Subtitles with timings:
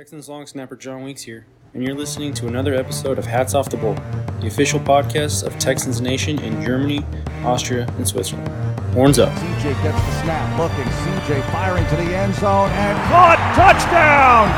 [0.00, 3.68] Texans long snapper John Weeks here, and you're listening to another episode of Hats Off
[3.68, 3.92] the Bowl,
[4.40, 7.04] the official podcast of Texans Nation in Germany,
[7.44, 8.48] Austria, and Switzerland.
[8.96, 9.28] Horns up.
[9.36, 10.88] CJ gets the snap, looking.
[11.04, 13.36] CJ firing to the end zone and caught.
[13.52, 14.48] Touchdown!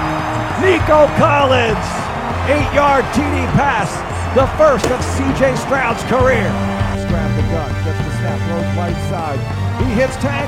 [0.63, 1.91] Nico Collins,
[2.47, 3.91] eight-yard TD pass,
[4.39, 6.47] the first of CJ Stroud's career.
[7.03, 9.43] Stroud the gun, gets the snap, throws right side.
[9.83, 10.47] He hits tank,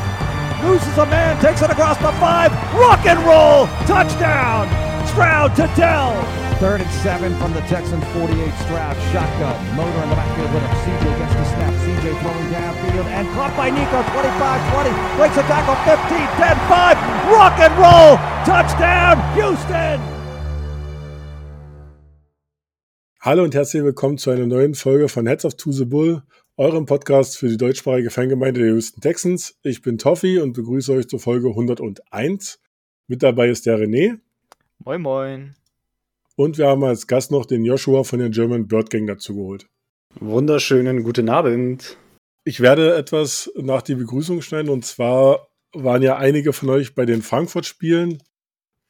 [0.63, 4.84] loses a man, takes it across the five, rock and roll, touchdown!
[5.15, 6.11] Stroud to Dell.
[6.59, 8.35] Third and seven from the Texans 48.
[8.67, 10.75] Stroud shotgun, motor in the backfield with him.
[10.83, 11.73] CJ gets the snap.
[11.87, 14.91] CJ throwing downfield and caught by Nico 25-20.
[15.17, 16.99] Breaks a tackle 15, 10, 5.
[17.31, 20.01] Rock and roll, touchdown, Houston.
[23.21, 26.25] Hallo und herzlich willkommen zu einer neuen Folge von Heads of to the Bull,
[26.57, 29.61] eurem Podcast für die deutschsprachige Fangemeinde der Houston Texans.
[29.63, 32.59] Ich bin Toffi und begrüße euch zur Folge 101.
[33.07, 34.19] Mit dabei ist der René.
[34.87, 35.55] Moin, moin.
[36.37, 39.67] Und wir haben als Gast noch den Joshua von der German Bird Gang dazu geholt.
[40.21, 41.97] Wunderschönen guten Abend.
[42.45, 47.07] Ich werde etwas nach die Begrüßung schneiden und zwar waren ja einige von euch bei
[47.07, 48.23] den Frankfurt-Spielen,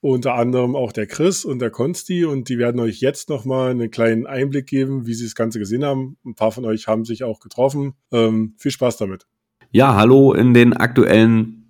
[0.01, 3.93] unter anderem auch der Chris und der Konsti und die werden euch jetzt nochmal einen
[3.93, 6.17] kleinen Einblick geben, wie sie das Ganze gesehen haben.
[6.25, 7.95] Ein paar von euch haben sich auch getroffen.
[8.11, 9.29] Ähm, viel Spaß damit.
[9.71, 11.64] Ja, hallo in den aktuellen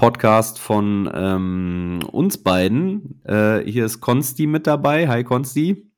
[0.00, 3.22] Podcast von ähm, uns beiden.
[3.26, 5.08] Äh, hier ist Konsti mit dabei.
[5.08, 5.92] Hi Konsti.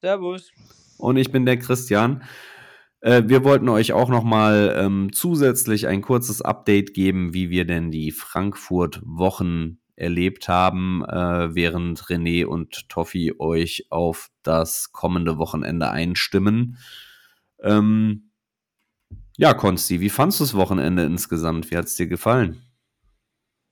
[0.00, 0.50] Servus.
[0.96, 2.22] Und ich bin der Christian.
[3.02, 7.90] Äh, wir wollten euch auch nochmal ähm, zusätzlich ein kurzes Update geben, wie wir denn
[7.90, 16.78] die Frankfurt-Wochen erlebt haben, äh, während René und Toffi euch auf das kommende Wochenende einstimmen.
[17.62, 18.30] Ähm,
[19.36, 21.70] ja, Konsti, wie fandest du das Wochenende insgesamt?
[21.70, 22.61] Wie hat es dir gefallen?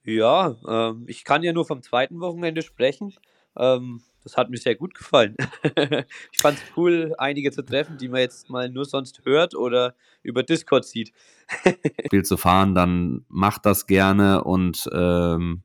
[0.04, 3.14] Ja, ähm, ich kann ja nur vom zweiten Wochenende sprechen.
[3.56, 5.36] Ähm, das hat mir sehr gut gefallen.
[6.32, 9.94] ich fand es cool, einige zu treffen, die man jetzt mal nur sonst hört oder
[10.22, 11.12] über Discord sieht.
[12.06, 15.62] Spiel zu fahren, dann macht das gerne und ähm,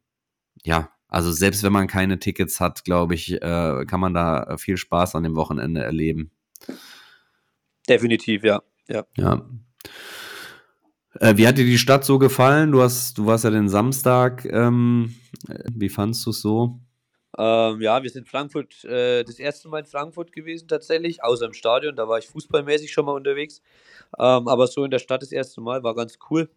[0.63, 4.77] ja, also selbst wenn man keine Tickets hat, glaube ich, äh, kann man da viel
[4.77, 6.31] Spaß an dem Wochenende erleben.
[7.87, 8.63] Definitiv, ja.
[8.87, 9.05] Ja.
[9.17, 9.47] ja.
[11.19, 12.71] Äh, wie hat dir die Stadt so gefallen?
[12.71, 14.45] Du hast, du warst ja den Samstag.
[14.45, 15.15] Ähm,
[15.73, 16.79] wie fandst du es so?
[17.37, 21.53] Ähm, ja, wir sind Frankfurt äh, das erste Mal in Frankfurt gewesen tatsächlich, außer im
[21.53, 21.95] Stadion.
[21.95, 23.61] Da war ich fußballmäßig schon mal unterwegs.
[24.17, 26.49] Ähm, aber so in der Stadt das erste Mal war ganz cool.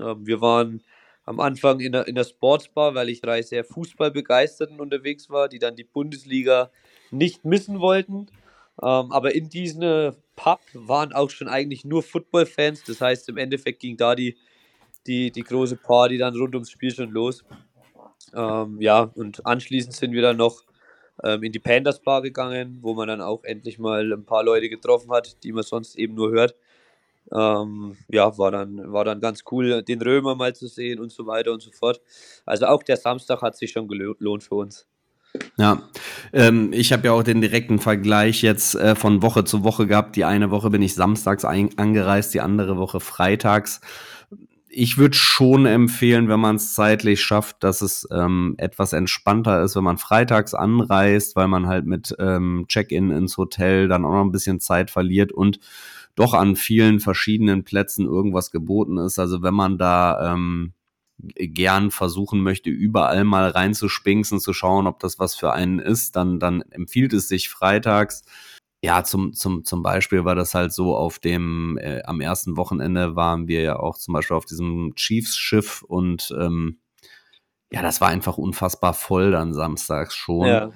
[0.00, 0.82] Ähm, wir waren
[1.24, 5.58] am Anfang in der, in der Sportsbar, weil ich drei sehr Fußballbegeisterten unterwegs war, die
[5.58, 6.70] dann die Bundesliga
[7.10, 8.26] nicht missen wollten.
[8.82, 12.84] Ähm, aber in diesem Pub waren auch schon eigentlich nur Football-Fans.
[12.84, 14.36] Das heißt, im Endeffekt ging da die,
[15.06, 17.44] die, die große Party dann rund ums Spiel schon los.
[18.34, 20.62] Ähm, ja, und anschließend sind wir dann noch
[21.22, 24.68] ähm, in die Panthers Bar gegangen, wo man dann auch endlich mal ein paar Leute
[24.68, 26.54] getroffen hat, die man sonst eben nur hört.
[27.32, 31.26] Ähm, ja, war dann, war dann ganz cool, den Römer mal zu sehen und so
[31.26, 32.00] weiter und so fort.
[32.44, 34.86] Also auch der Samstag hat sich schon gelohnt für uns.
[35.56, 35.82] Ja,
[36.32, 40.16] ähm, ich habe ja auch den direkten Vergleich jetzt äh, von Woche zu Woche gehabt.
[40.16, 43.80] Die eine Woche bin ich samstags angereist, die andere Woche freitags.
[44.68, 49.74] Ich würde schon empfehlen, wenn man es zeitlich schafft, dass es ähm, etwas entspannter ist,
[49.74, 54.24] wenn man freitags anreist, weil man halt mit ähm, Check-in ins Hotel dann auch noch
[54.24, 55.60] ein bisschen Zeit verliert und
[56.14, 59.18] doch an vielen verschiedenen Plätzen irgendwas geboten ist.
[59.18, 60.72] Also wenn man da ähm,
[61.18, 66.38] gern versuchen möchte, überall mal reinzuspinksen, zu schauen, ob das was für einen ist, dann,
[66.38, 68.22] dann empfiehlt es sich freitags.
[68.82, 73.16] Ja, zum, zum, zum Beispiel war das halt so, auf dem, äh, am ersten Wochenende
[73.16, 76.78] waren wir ja auch zum Beispiel auf diesem Chiefs-Schiff und ähm,
[77.72, 80.46] ja, das war einfach unfassbar voll dann samstags schon.
[80.46, 80.72] Ja.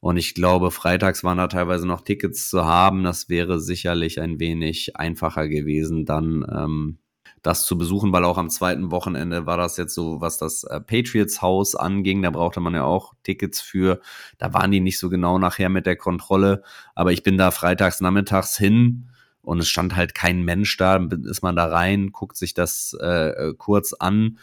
[0.00, 3.04] Und ich glaube, freitags waren da teilweise noch Tickets zu haben.
[3.04, 6.98] Das wäre sicherlich ein wenig einfacher gewesen, dann ähm,
[7.44, 10.80] das zu besuchen, weil auch am zweiten Wochenende war das jetzt so, was das äh,
[10.80, 12.22] Patriots Haus anging.
[12.22, 14.00] Da brauchte man ja auch Tickets für.
[14.38, 16.62] Da waren die nicht so genau nachher mit der Kontrolle.
[16.94, 19.10] Aber ich bin da freitags nachmittags hin
[19.42, 20.98] und es stand halt kein Mensch da.
[20.98, 24.38] Dann ist man da rein, guckt sich das äh, kurz an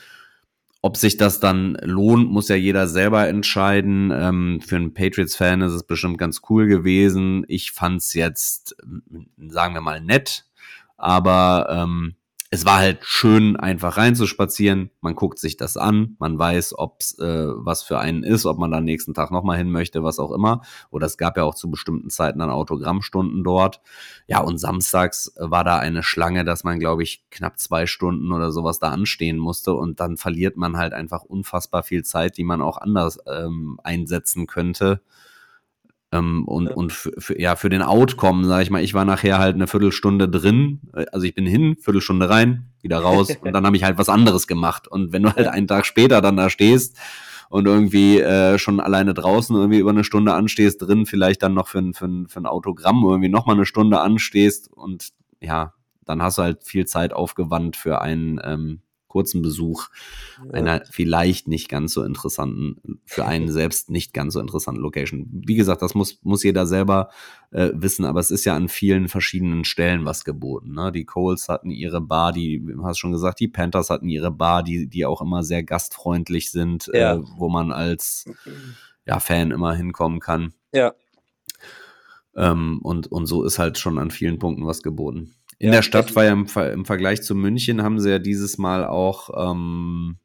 [0.83, 4.11] ob sich das dann lohnt, muss ja jeder selber entscheiden.
[4.11, 7.45] Ähm, für einen Patriots-Fan ist es bestimmt ganz cool gewesen.
[7.47, 8.75] Ich fand es jetzt,
[9.37, 10.45] sagen wir mal, nett.
[10.97, 12.15] Aber ähm,
[12.53, 14.91] es war halt schön, einfach reinzuspazieren.
[14.99, 18.69] Man guckt sich das an, man weiß, ob's äh, was für einen ist, ob man
[18.71, 20.61] dann nächsten Tag nochmal hin möchte, was auch immer.
[20.89, 23.79] Oder es gab ja auch zu bestimmten Zeiten dann Autogrammstunden dort.
[24.27, 28.51] Ja, und samstags war da eine Schlange, dass man, glaube ich, knapp zwei Stunden oder
[28.51, 29.73] sowas da anstehen musste.
[29.73, 34.45] Und dann verliert man halt einfach unfassbar viel Zeit, die man auch anders ähm, einsetzen
[34.45, 34.99] könnte
[36.11, 36.73] ähm, und ja.
[36.73, 39.67] und für, für, ja, für den Outcome, sag ich mal, ich war nachher halt eine
[39.67, 40.81] Viertelstunde drin,
[41.11, 44.47] also ich bin hin, Viertelstunde rein, wieder raus und dann habe ich halt was anderes
[44.47, 44.87] gemacht.
[44.87, 46.97] Und wenn du halt einen Tag später dann da stehst
[47.49, 51.67] und irgendwie äh, schon alleine draußen irgendwie über eine Stunde anstehst, drin vielleicht dann noch
[51.67, 55.09] für ein, für ein, für ein Autogramm irgendwie nochmal eine Stunde anstehst und
[55.39, 55.73] ja,
[56.05, 58.81] dann hast du halt viel Zeit aufgewandt für einen ähm,
[59.11, 59.89] kurzen Besuch
[60.45, 60.51] ja.
[60.51, 65.27] einer vielleicht nicht ganz so interessanten, für einen selbst nicht ganz so interessanten Location.
[65.31, 67.09] Wie gesagt, das muss, muss jeder selber
[67.51, 70.73] äh, wissen, aber es ist ja an vielen verschiedenen Stellen was geboten.
[70.73, 70.93] Ne?
[70.93, 74.87] Die Coles hatten ihre Bar, die, hast schon gesagt, die Panthers hatten ihre Bar, die,
[74.87, 77.15] die auch immer sehr gastfreundlich sind, ja.
[77.15, 78.25] äh, wo man als
[79.05, 80.53] ja, Fan immer hinkommen kann.
[80.73, 80.93] Ja.
[82.33, 85.33] Ähm, und, und so ist halt schon an vielen Punkten was geboten.
[85.61, 88.57] In ja, der Stadt war ja im, im, Vergleich zu München haben sie ja dieses
[88.57, 90.17] Mal auch ähm,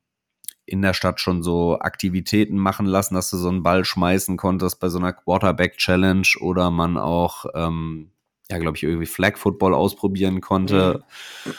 [0.64, 4.80] in der Stadt schon so Aktivitäten machen lassen, dass du so einen Ball schmeißen konntest
[4.80, 8.12] bei so einer Quarterback Challenge oder man auch, ähm,
[8.48, 11.04] ja, glaube ich, irgendwie Flag Football ausprobieren konnte.
[11.44, 11.52] Mhm.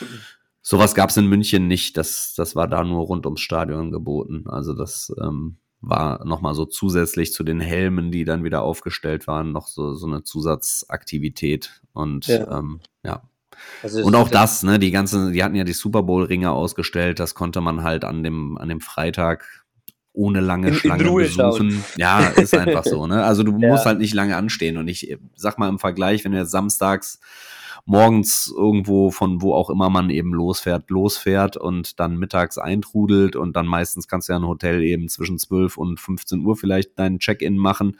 [0.64, 1.98] Sowas gab es in München nicht.
[1.98, 4.46] Das, das war da nur rund ums Stadion geboten.
[4.48, 9.52] Also das ähm, war nochmal so zusätzlich zu den Helmen, die dann wieder aufgestellt waren,
[9.52, 11.84] noch so, so eine Zusatzaktivität.
[11.94, 13.22] Und ja, ähm, ja
[13.84, 17.36] also und auch das, ne, die ganzen, die hatten ja die Super Bowl-Ringe ausgestellt, das
[17.36, 19.66] konnte man halt an dem, an dem Freitag
[20.14, 21.72] ohne lange in, Schlange in besuchen.
[21.72, 21.84] Schauen.
[21.98, 23.24] Ja, ist einfach so, ne?
[23.24, 23.70] Also du ja.
[23.70, 24.78] musst halt nicht lange anstehen.
[24.78, 27.20] Und ich sag mal im Vergleich, wenn du jetzt samstags
[27.86, 33.56] morgens irgendwo von wo auch immer man eben losfährt, losfährt und dann mittags eintrudelt und
[33.56, 37.20] dann meistens kannst du ja ein Hotel eben zwischen 12 und 15 Uhr vielleicht deinen
[37.20, 37.98] Check-in machen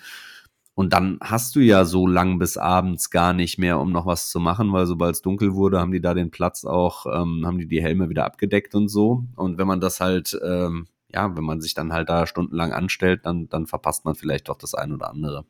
[0.78, 4.30] und dann hast du ja so lang bis abends gar nicht mehr, um noch was
[4.30, 7.58] zu machen, weil sobald es dunkel wurde, haben die da den Platz auch, ähm, haben
[7.58, 9.24] die die Helme wieder abgedeckt und so.
[9.36, 13.22] Und wenn man das halt, ähm, ja, wenn man sich dann halt da stundenlang anstellt,
[13.26, 15.46] dann, dann verpasst man vielleicht doch das ein oder andere.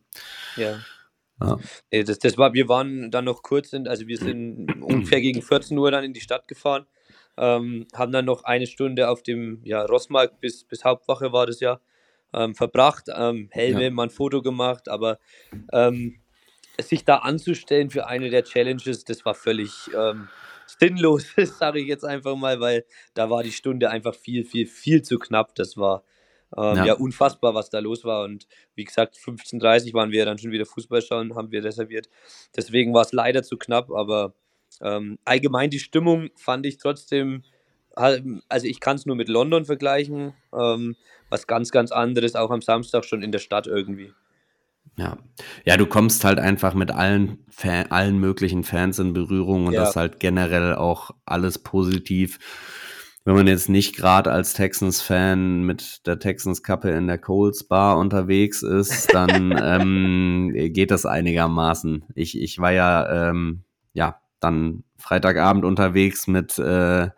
[0.56, 0.80] Ja.
[1.42, 1.60] Ja.
[1.92, 5.78] Das, das war, wir waren dann noch kurz, in, also wir sind ungefähr gegen 14
[5.78, 6.86] Uhr dann in die Stadt gefahren,
[7.36, 11.60] ähm, haben dann noch eine Stunde auf dem ja, Rossmarkt bis, bis Hauptwache war das
[11.60, 11.82] ja,
[12.34, 13.92] ähm, verbracht, ähm, Helme, ja.
[13.92, 15.20] mal ein Foto gemacht, aber
[15.72, 16.20] ähm,
[16.80, 20.28] sich da anzustellen für eine der Challenges, das war völlig ähm,
[20.68, 25.02] sinnlos, sage ich jetzt einfach mal, weil da war die Stunde einfach viel, viel, viel
[25.02, 25.56] zu knapp.
[25.56, 26.04] Das war
[26.56, 26.86] ähm, ja.
[26.86, 26.94] ja.
[26.94, 28.24] unfassbar, was da los war.
[28.24, 32.10] Und wie gesagt, 15.30 Uhr waren wir dann schon wieder Fußball schauen, haben wir reserviert.
[32.56, 34.34] Deswegen war es leider zu knapp, aber
[34.82, 37.44] ähm, allgemein die Stimmung fand ich trotzdem
[37.98, 40.96] also ich kann es nur mit London vergleichen, ähm,
[41.30, 44.14] was ganz, ganz anderes, auch am Samstag schon in der Stadt irgendwie.
[44.98, 45.18] Ja.
[45.66, 49.82] Ja, du kommst halt einfach mit allen, Fan, allen möglichen Fans in Berührung und ja.
[49.82, 52.40] das halt generell auch alles positiv.
[53.26, 58.64] Wenn man jetzt nicht gerade als Texans-Fan mit der Texans-Kappe in der Coles Bar unterwegs
[58.64, 62.06] ist, dann ähm, geht das einigermaßen.
[62.16, 67.10] Ich, ich war ja, ähm, ja, dann Freitagabend unterwegs mit äh,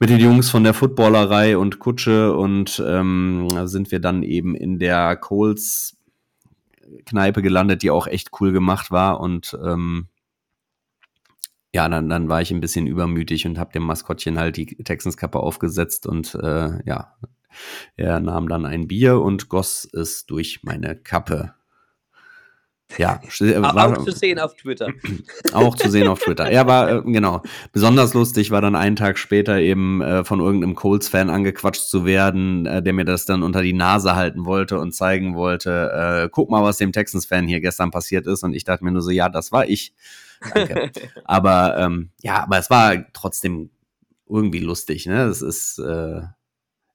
[0.00, 4.78] mit den Jungs von der Footballerei und Kutsche und ähm, sind wir dann eben in
[4.78, 5.98] der Coles
[7.04, 10.08] Kneipe gelandet, die auch echt cool gemacht war und ähm,
[11.72, 15.38] ja, dann, dann war ich ein bisschen übermütig und habe dem Maskottchen halt die Texans-Kappe
[15.38, 17.14] aufgesetzt und äh, ja,
[17.96, 21.54] er nahm dann ein Bier und goss es durch meine Kappe.
[22.98, 23.20] Ja,
[23.56, 24.88] war, auch zu sehen auf Twitter.
[25.52, 26.50] Auch zu sehen auf Twitter.
[26.50, 27.42] Ja, war äh, genau.
[27.72, 32.66] Besonders lustig war dann einen Tag später eben äh, von irgendeinem Colts-Fan angequatscht zu werden,
[32.66, 36.50] äh, der mir das dann unter die Nase halten wollte und zeigen wollte, äh, guck
[36.50, 38.42] mal, was dem Texans-Fan hier gestern passiert ist.
[38.42, 39.94] Und ich dachte mir nur so, ja, das war ich.
[40.54, 40.90] Danke.
[41.24, 43.70] aber ähm, ja, aber es war trotzdem
[44.28, 45.24] irgendwie lustig, ne?
[45.24, 46.22] Es ist äh,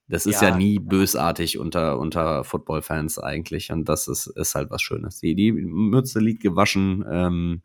[0.08, 3.72] das ist ja, ja nie bösartig unter, unter Football-Fans eigentlich.
[3.72, 5.20] Und das ist, ist halt was Schönes.
[5.20, 7.62] Die, die Mütze liegt gewaschen ähm,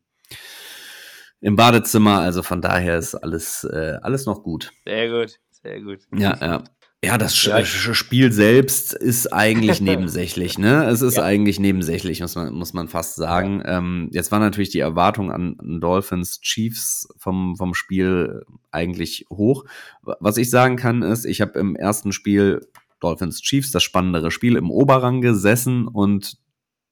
[1.41, 2.21] im Badezimmer.
[2.21, 4.73] Also von daher ist alles, äh, alles noch gut.
[4.85, 6.01] Sehr gut, sehr gut.
[6.17, 6.65] Ja, ja.
[7.03, 7.65] Ja, das ja.
[7.65, 10.85] Spiel selbst ist eigentlich nebensächlich, ne?
[10.85, 11.25] Es ist ja.
[11.25, 13.63] eigentlich nebensächlich, muss man, muss man fast sagen.
[13.65, 19.65] Ähm, jetzt war natürlich die Erwartung an, an, Dolphins Chiefs vom, vom Spiel eigentlich hoch.
[20.03, 22.61] Was ich sagen kann, ist, ich habe im ersten Spiel
[23.01, 26.37] Dolphins Chiefs, das spannendere Spiel, im Oberrang gesessen und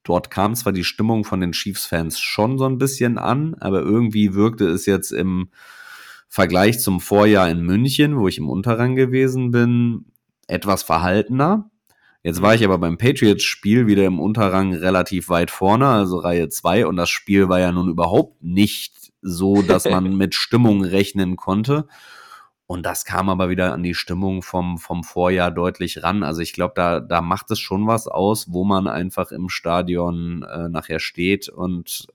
[0.04, 4.32] dort kam zwar die Stimmung von den Chiefs-Fans schon so ein bisschen an, aber irgendwie
[4.32, 5.50] wirkte es jetzt im
[6.28, 10.06] Vergleich zum Vorjahr in München, wo ich im Unterrang gewesen bin,
[10.46, 11.70] etwas verhaltener.
[12.22, 16.86] Jetzt war ich aber beim Patriots-Spiel wieder im Unterrang relativ weit vorne, also Reihe 2,
[16.86, 21.86] und das Spiel war ja nun überhaupt nicht so, dass man mit Stimmung rechnen konnte.
[22.66, 26.22] Und das kam aber wieder an die Stimmung vom, vom Vorjahr deutlich ran.
[26.22, 30.42] Also ich glaube, da, da macht es schon was aus, wo man einfach im Stadion
[30.42, 32.08] äh, nachher steht und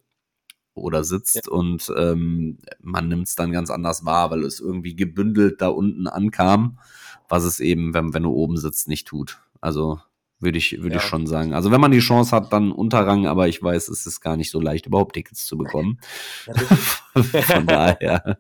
[0.75, 1.51] oder sitzt ja.
[1.51, 6.07] und ähm, man nimmt es dann ganz anders wahr, weil es irgendwie gebündelt da unten
[6.07, 6.79] ankam,
[7.29, 9.39] was es eben, wenn, wenn du oben sitzt, nicht tut.
[9.61, 9.99] Also
[10.39, 11.01] würde ich, würde ja.
[11.01, 11.53] ich schon sagen.
[11.53, 14.51] Also wenn man die Chance hat, dann Unterrang, aber ich weiß, es ist gar nicht
[14.51, 15.99] so leicht, überhaupt Tickets zu bekommen.
[17.15, 18.37] Von daher.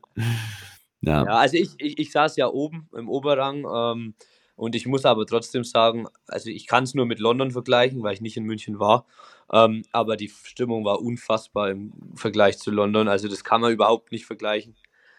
[1.01, 1.23] Ja.
[1.25, 4.15] ja, also ich, ich, ich saß ja oben im Oberrang ähm,
[4.55, 8.13] und ich muss aber trotzdem sagen, also ich kann es nur mit London vergleichen, weil
[8.13, 9.05] ich nicht in München war.
[9.51, 13.07] Ähm, aber die Stimmung war unfassbar im Vergleich zu London.
[13.07, 14.75] Also das kann man überhaupt nicht vergleichen.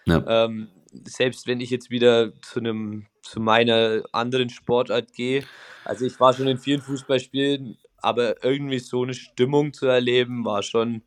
[0.06, 0.24] Ja.
[0.26, 0.68] Ähm,
[1.04, 5.44] selbst wenn ich jetzt wieder zu einem zu meiner anderen Sportart gehe,
[5.84, 10.62] also ich war schon in vielen Fußballspielen, aber irgendwie so eine Stimmung zu erleben, war
[10.62, 11.02] schon,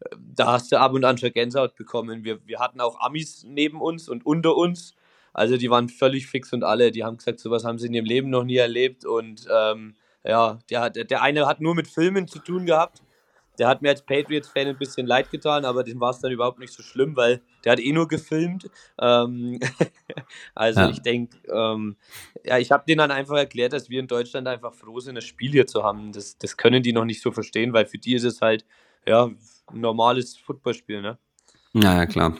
[0.00, 2.24] äh, da hast du ab und an schon Gänsehaut bekommen.
[2.24, 4.94] Wir, wir hatten auch Amis neben uns und unter uns,
[5.32, 8.06] also die waren völlig fix und alle, die haben gesagt, sowas haben sie in ihrem
[8.06, 12.38] Leben noch nie erlebt und ähm, ja, der, der eine hat nur mit Filmen zu
[12.38, 13.02] tun gehabt.
[13.58, 16.58] Der hat mir als Patriots-Fan ein bisschen leid getan, aber dem war es dann überhaupt
[16.58, 18.70] nicht so schlimm, weil der hat eh nur gefilmt.
[18.98, 19.60] Ähm
[20.54, 20.88] also ja.
[20.88, 21.96] ich denke, ähm,
[22.44, 25.24] ja, ich habe denen dann einfach erklärt, dass wir in Deutschland einfach froh sind, das
[25.24, 26.12] Spiel hier zu haben.
[26.12, 28.64] Das, das können die noch nicht so verstehen, weil für die ist es halt
[29.06, 29.36] ja, ein
[29.80, 31.18] normales Footballspiel, ne?
[31.72, 32.36] Naja, klar.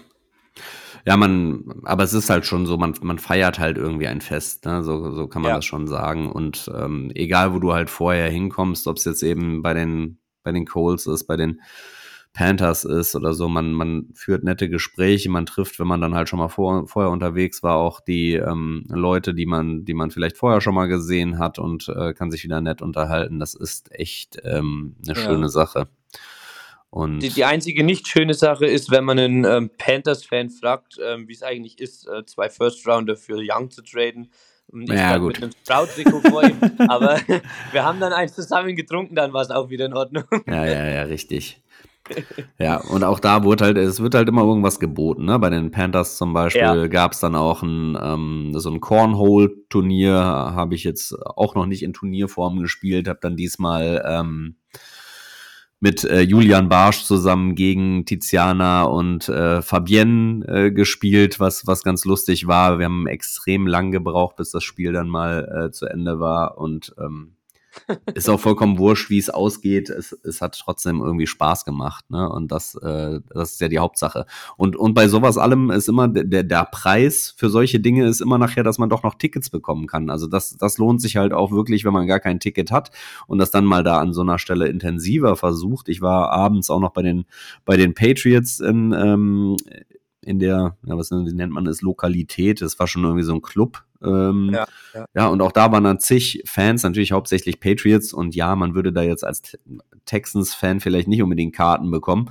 [1.07, 4.67] Ja, man, aber es ist halt schon so, man, man feiert halt irgendwie ein Fest,
[4.67, 4.83] ne?
[4.83, 5.57] so, so kann man ja.
[5.57, 6.31] das schon sagen.
[6.31, 10.52] Und ähm, egal, wo du halt vorher hinkommst, ob es jetzt eben bei den, bei
[10.52, 11.61] den Coles ist, bei den
[12.33, 16.29] Panthers ist oder so, man, man führt nette Gespräche, man trifft, wenn man dann halt
[16.29, 20.37] schon mal vor, vorher unterwegs war, auch die ähm, Leute, die man, die man vielleicht
[20.37, 23.40] vorher schon mal gesehen hat und äh, kann sich wieder nett unterhalten.
[23.40, 25.23] Das ist echt ähm, eine ja.
[25.25, 25.88] schöne Sache.
[26.91, 31.29] Und die, die einzige nicht schöne Sache ist, wenn man einen ähm, Panthers-Fan fragt, ähm,
[31.29, 34.31] wie es eigentlich ist, äh, zwei First-Rounder für Young zu traden.
[34.67, 35.35] Und ich ja, gut.
[35.35, 36.59] mit einem Sprout-Trikot vor ihm.
[36.89, 37.21] Aber
[37.73, 40.25] wir haben dann eins zusammen getrunken, dann war es auch wieder in Ordnung.
[40.47, 41.63] Ja, ja, ja, richtig.
[42.59, 45.39] Ja, und auch da wurde halt, es wird halt immer irgendwas geboten, ne?
[45.39, 46.87] Bei den Panthers zum Beispiel ja.
[46.89, 51.83] gab es dann auch ein, ähm, so ein Cornhole-Turnier, habe ich jetzt auch noch nicht
[51.83, 54.57] in Turnierform gespielt, habe dann diesmal ähm,
[55.81, 62.05] mit äh, Julian Barsch zusammen gegen Tiziana und äh, Fabienne äh, gespielt, was, was ganz
[62.05, 62.79] lustig war.
[62.79, 66.95] Wir haben extrem lang gebraucht, bis das Spiel dann mal äh, zu Ende war und
[66.99, 67.37] ähm,
[68.15, 69.91] ist auch vollkommen wurscht, wie es ausgeht.
[69.91, 72.29] Es, hat trotzdem irgendwie Spaß gemacht, ne?
[72.29, 74.27] Und das, äh, das ist ja die Hauptsache.
[74.57, 78.39] Und, und bei sowas allem ist immer der, der Preis für solche Dinge ist immer
[78.39, 80.11] nachher, dass man doch noch Tickets bekommen kann.
[80.11, 82.91] Also das, das lohnt sich halt auch wirklich, wenn man gar kein Ticket hat
[83.27, 85.89] und das dann mal da an so einer Stelle intensiver versucht.
[85.89, 87.25] Ich war abends auch noch bei den,
[87.65, 89.57] bei den Patriots in, ähm,
[90.23, 92.61] in der, ja, was nennt man es, Lokalität.
[92.61, 93.85] Das war schon irgendwie so ein Club.
[94.03, 95.05] Ähm, ja, ja.
[95.15, 98.12] ja, und auch da waren dann zig Fans, natürlich hauptsächlich Patriots.
[98.12, 99.59] Und ja, man würde da jetzt als
[100.05, 102.31] Texans-Fan vielleicht nicht unbedingt Karten bekommen.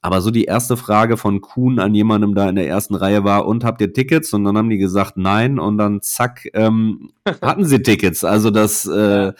[0.00, 3.46] Aber so die erste Frage von Kuhn an jemandem da in der ersten Reihe war,
[3.46, 4.32] und habt ihr Tickets?
[4.32, 5.58] Und dann haben die gesagt, nein.
[5.58, 7.10] Und dann zack, ähm,
[7.42, 8.24] hatten sie Tickets.
[8.24, 9.32] Also das, äh,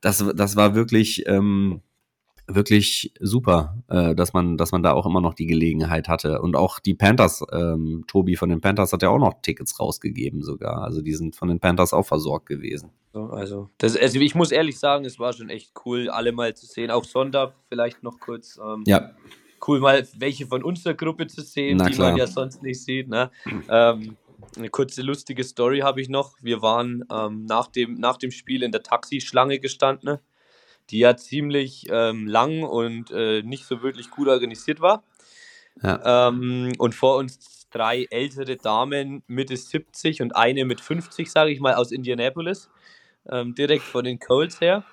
[0.00, 1.80] das, das war wirklich, ähm,
[2.46, 6.40] wirklich super, äh, dass man, dass man da auch immer noch die Gelegenheit hatte.
[6.42, 10.42] Und auch die Panthers, ähm, Tobi von den Panthers hat ja auch noch Tickets rausgegeben
[10.42, 10.82] sogar.
[10.82, 12.90] Also die sind von den Panthers auch versorgt gewesen.
[13.12, 16.66] Also, das, also ich muss ehrlich sagen, es war schon echt cool, alle mal zu
[16.66, 16.90] sehen.
[16.90, 18.58] Auch Sonntag vielleicht noch kurz.
[18.58, 19.12] Ähm, ja.
[19.66, 22.10] Cool mal welche von unserer Gruppe zu sehen, Na, die klar.
[22.10, 23.08] man ja sonst nicht sieht.
[23.08, 23.30] Ne?
[23.70, 24.16] Ähm,
[24.56, 26.34] eine kurze lustige Story habe ich noch.
[26.42, 30.18] Wir waren ähm, nach, dem, nach dem Spiel in der Taxischlange gestanden.
[30.90, 35.02] Die ja ziemlich ähm, lang und äh, nicht so wirklich gut organisiert war.
[35.82, 36.28] Ja.
[36.28, 41.60] Ähm, und vor uns drei ältere Damen Mitte 70 und eine mit 50, sage ich
[41.60, 42.70] mal, aus Indianapolis,
[43.28, 44.84] ähm, direkt von den Colts her,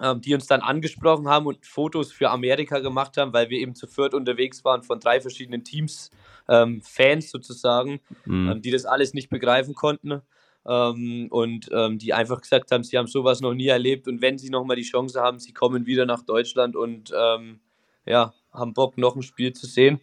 [0.00, 3.74] ähm, die uns dann angesprochen haben und Fotos für Amerika gemacht haben, weil wir eben
[3.74, 6.10] zu viert unterwegs waren von drei verschiedenen Teams,
[6.48, 8.50] ähm, Fans sozusagen, mhm.
[8.50, 10.22] Ähm, die das alles nicht begreifen konnten
[10.66, 14.38] ähm, und ähm, die einfach gesagt haben, sie haben sowas noch nie erlebt und wenn
[14.38, 17.60] sie nochmal die Chance haben, sie kommen wieder nach Deutschland und ähm,
[18.06, 20.00] ja, haben Bock, noch ein Spiel zu sehen.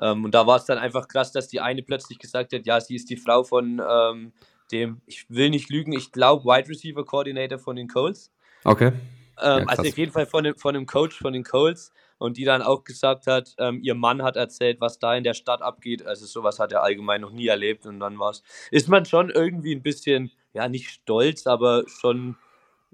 [0.00, 2.80] Ähm, und da war es dann einfach krass, dass die eine plötzlich gesagt hat, ja,
[2.80, 4.32] sie ist die Frau von ähm,
[4.72, 8.30] dem, ich will nicht lügen, ich glaube, Wide Receiver Coordinator von den Colts.
[8.64, 8.92] Okay.
[9.40, 11.92] Ähm, ja, also auf jeden Fall von dem, von dem Coach von den Colts.
[12.18, 15.34] Und die dann auch gesagt hat, ähm, ihr Mann hat erzählt, was da in der
[15.34, 16.06] Stadt abgeht.
[16.06, 18.42] Also sowas hat er allgemein noch nie erlebt und dann war's.
[18.70, 22.36] Ist man schon irgendwie ein bisschen, ja, nicht stolz, aber schon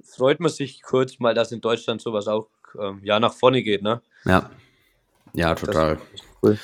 [0.03, 2.49] freut man sich kurz mal, dass in Deutschland sowas auch
[2.81, 4.03] ähm, ja nach vorne geht, ne?
[4.25, 4.51] Ja.
[5.35, 5.97] Ja, total.
[5.97, 6.59] Das cool.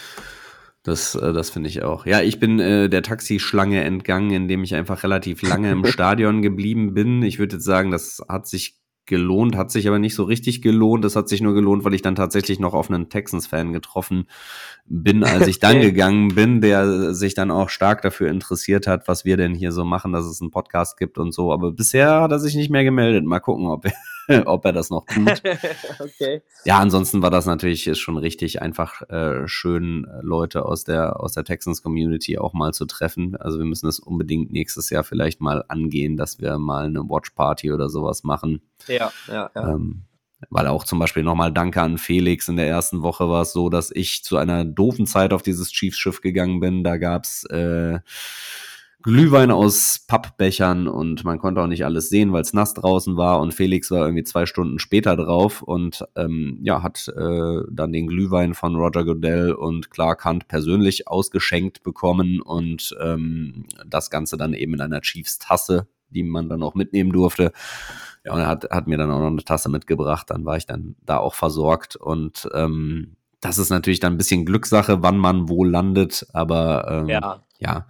[0.83, 2.07] Das, äh, das finde ich auch.
[2.07, 6.95] Ja, ich bin äh, der Taxischlange entgangen, indem ich einfach relativ lange im Stadion geblieben
[6.95, 7.23] bin.
[7.23, 8.78] Ich würde jetzt sagen, das hat sich
[9.09, 11.05] gelohnt, hat sich aber nicht so richtig gelohnt.
[11.05, 14.27] Das hat sich nur gelohnt, weil ich dann tatsächlich noch auf einen Texans-Fan getroffen
[14.87, 19.25] bin, als ich dann gegangen bin, der sich dann auch stark dafür interessiert hat, was
[19.25, 21.53] wir denn hier so machen, dass es einen Podcast gibt und so.
[21.53, 23.25] Aber bisher hat er sich nicht mehr gemeldet.
[23.25, 23.93] Mal gucken, ob er
[24.47, 25.43] ob er das noch tut.
[26.01, 26.43] okay.
[26.65, 31.33] Ja, ansonsten war das natürlich schon richtig einfach äh, schön, äh, Leute aus der, aus
[31.33, 33.37] der Texans Community auch mal zu treffen.
[33.37, 37.31] Also wir müssen es unbedingt nächstes Jahr vielleicht mal angehen, dass wir mal eine Watch
[37.31, 38.61] Party oder sowas machen.
[38.87, 39.75] Ja, ja, ja.
[39.75, 40.05] Ähm,
[40.51, 42.49] weil auch zum Beispiel nochmal Danke an Felix.
[42.49, 45.71] In der ersten Woche war es so, dass ich zu einer doofen Zeit auf dieses
[45.71, 46.85] Chiefs-Schiff gegangen bin.
[46.85, 47.99] Da gab's äh,
[49.03, 53.41] Glühwein aus Pappbechern und man konnte auch nicht alles sehen, weil es nass draußen war
[53.41, 58.09] und Felix war irgendwie zwei Stunden später drauf und ähm, ja, hat äh, dann den
[58.09, 64.53] Glühwein von Roger Goodell und Clark Hunt persönlich ausgeschenkt bekommen und ähm, das Ganze dann
[64.53, 67.53] eben in einer Chiefs-Tasse, die man dann auch mitnehmen durfte.
[68.25, 70.67] Ja, und er hat, hat mir dann auch noch eine Tasse mitgebracht, dann war ich
[70.67, 75.49] dann da auch versorgt und ähm, das ist natürlich dann ein bisschen Glückssache, wann man
[75.49, 77.45] wo landet, aber ähm, ja.
[77.61, 77.87] ja.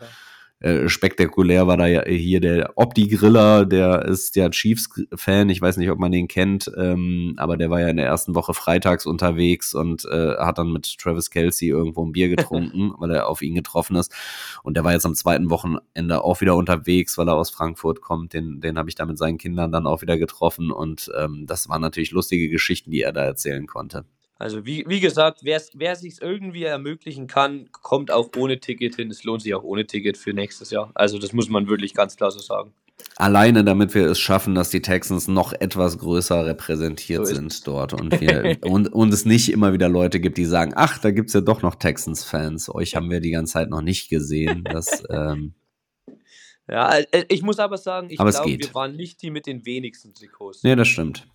[0.60, 5.88] Äh, spektakulär war da ja hier der Opti-Griller, der ist ja Chiefs-Fan, ich weiß nicht,
[5.90, 9.72] ob man den kennt, ähm, aber der war ja in der ersten Woche freitags unterwegs
[9.72, 13.54] und äh, hat dann mit Travis Kelsey irgendwo ein Bier getrunken, weil er auf ihn
[13.54, 14.12] getroffen ist.
[14.64, 18.32] Und der war jetzt am zweiten Wochenende auch wieder unterwegs, weil er aus Frankfurt kommt.
[18.32, 21.68] Den, den habe ich da mit seinen Kindern dann auch wieder getroffen und ähm, das
[21.68, 24.04] waren natürlich lustige Geschichten, die er da erzählen konnte.
[24.38, 29.10] Also wie, wie gesagt, wer sich irgendwie ermöglichen kann, kommt auch ohne Ticket hin.
[29.10, 30.92] Es lohnt sich auch ohne Ticket für nächstes Jahr.
[30.94, 32.72] Also das muss man wirklich ganz klar so sagen.
[33.16, 37.92] Alleine damit wir es schaffen, dass die Texans noch etwas größer repräsentiert so sind dort
[37.94, 41.28] und, wir, und, und es nicht immer wieder Leute gibt, die sagen, ach, da gibt
[41.28, 42.72] es ja doch noch Texans-Fans.
[42.74, 44.64] Euch haben wir die ganze Zeit noch nicht gesehen.
[44.64, 45.54] Das, ähm
[46.68, 50.14] ja, äh, ich muss aber sagen, ich glaube, wir waren nicht die mit den wenigsten
[50.14, 50.62] Trikots.
[50.62, 51.26] Nee, das stimmt.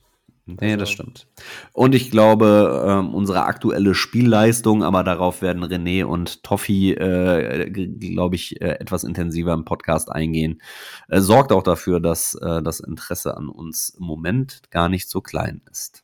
[0.45, 1.27] Nee, das also stimmt.
[1.71, 8.35] Und ich glaube, ähm, unsere aktuelle Spielleistung, aber darauf werden René und Toffi, äh, glaube
[8.35, 10.61] ich, äh, etwas intensiver im Podcast eingehen,
[11.07, 15.21] äh, sorgt auch dafür, dass äh, das Interesse an uns im Moment gar nicht so
[15.21, 16.03] klein ist.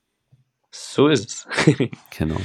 [0.72, 1.48] So ist es.
[2.18, 2.40] genau.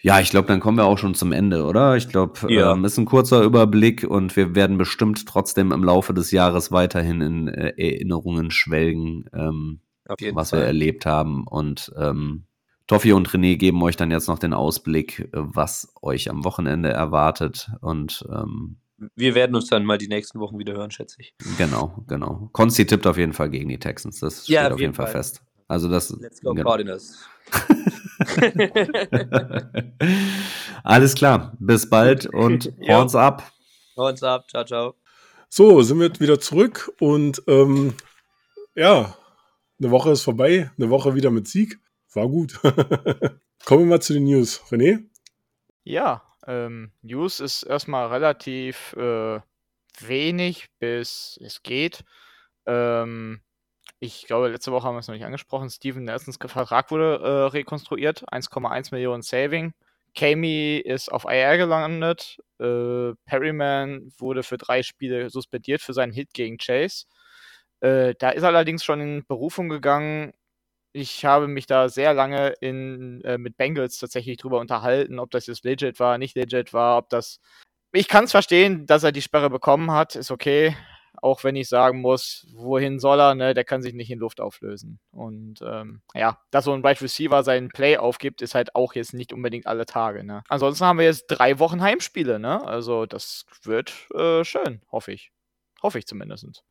[0.00, 1.96] Ja, ich glaube, dann kommen wir auch schon zum Ende, oder?
[1.96, 2.72] Ich glaube, ja.
[2.72, 7.20] ähm, ist ein kurzer Überblick und wir werden bestimmt trotzdem im Laufe des Jahres weiterhin
[7.20, 9.24] in äh, Erinnerungen schwelgen.
[9.34, 10.60] Ähm, was Fall.
[10.60, 11.46] wir erlebt haben.
[11.46, 12.44] Und ähm,
[12.86, 16.90] Toffi und René geben euch dann jetzt noch den Ausblick, äh, was euch am Wochenende
[16.90, 17.70] erwartet.
[17.80, 18.78] Und ähm,
[19.14, 21.34] wir werden uns dann mal die nächsten Wochen wieder hören, schätze ich.
[21.56, 22.48] Genau, genau.
[22.52, 24.20] Konsti tippt auf jeden Fall gegen die Texans.
[24.20, 25.42] Das steht ja, auf jeden Fall, Fall fest.
[25.68, 26.10] Also das.
[26.18, 26.70] Let's go genau.
[26.70, 27.28] Cardinals.
[30.82, 31.52] Alles klar.
[31.60, 33.52] Bis bald und horns ab.
[33.96, 34.48] Horns ab.
[34.48, 34.94] Ciao, ciao.
[35.50, 37.94] So, sind wir wieder zurück und ähm,
[38.74, 39.16] ja,
[39.80, 41.78] eine Woche ist vorbei, eine Woche wieder mit Sieg.
[42.12, 42.60] War gut.
[43.64, 44.62] Kommen wir mal zu den News.
[44.70, 45.04] René?
[45.84, 49.40] Ja, ähm, News ist erstmal relativ äh,
[50.00, 52.04] wenig, bis es geht.
[52.66, 53.40] Ähm,
[54.00, 55.70] ich glaube, letzte Woche haben wir es noch nicht angesprochen.
[55.70, 58.24] Steven Nelsons Vertrag wurde äh, rekonstruiert.
[58.32, 59.72] 1,1 Millionen Saving.
[60.16, 62.38] Kami ist auf IR gelandet.
[62.60, 67.06] Äh, Perryman wurde für drei Spiele suspendiert für seinen Hit gegen Chase.
[67.80, 70.32] Äh, da ist allerdings schon in Berufung gegangen.
[70.92, 75.46] Ich habe mich da sehr lange in, äh, mit Bengals tatsächlich drüber unterhalten, ob das
[75.46, 77.40] jetzt legit war, nicht legit war, ob das.
[77.92, 80.76] Ich kann es verstehen, dass er die Sperre bekommen hat, ist okay.
[81.20, 83.52] Auch wenn ich sagen muss, wohin soll er, ne?
[83.54, 85.00] Der kann sich nicht in Luft auflösen.
[85.10, 89.14] Und ähm, ja, dass so ein Wide Receiver seinen Play aufgibt, ist halt auch jetzt
[89.14, 90.22] nicht unbedingt alle Tage.
[90.22, 90.44] Ne?
[90.48, 92.64] Ansonsten haben wir jetzt drei Wochen Heimspiele, ne?
[92.66, 95.32] Also das wird äh, schön, hoffe ich.
[95.82, 96.64] Hoffe ich zumindest.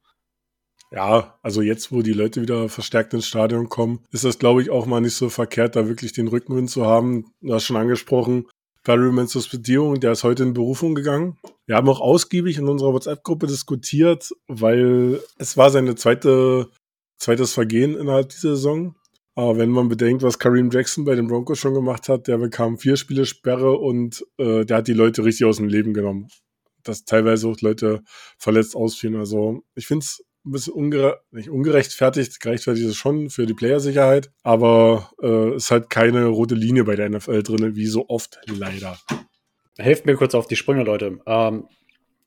[0.92, 4.70] Ja, also jetzt, wo die Leute wieder verstärkt ins Stadion kommen, ist das, glaube ich,
[4.70, 7.26] auch mal nicht so verkehrt, da wirklich den Rückenwind zu haben.
[7.42, 8.48] Du hast schon angesprochen,
[8.84, 11.38] Perrymans Suspendierung, der ist heute in Berufung gegangen.
[11.66, 16.70] Wir haben auch ausgiebig in unserer WhatsApp-Gruppe diskutiert, weil es war seine zweite,
[17.18, 18.96] zweites Vergehen innerhalb dieser Saison.
[19.36, 22.78] Aber wenn man bedenkt, was Kareem Jackson bei den Broncos schon gemacht hat, der bekam
[22.78, 26.30] vier Spiele Sperre und äh, der hat die Leute richtig aus dem Leben genommen.
[26.84, 28.04] Dass teilweise auch Leute
[28.38, 29.18] verletzt ausfielen.
[29.18, 33.54] Also ich finde es ein bisschen ungere nicht ungerechtfertigt, gerechtfertigt ist es schon für die
[33.54, 38.40] Playersicherheit, aber äh, ist halt keine rote Linie bei der NFL drin, wie so oft
[38.48, 38.98] leider.
[39.78, 41.20] Helft mir kurz auf die Sprünge, Leute.
[41.26, 41.66] Ähm,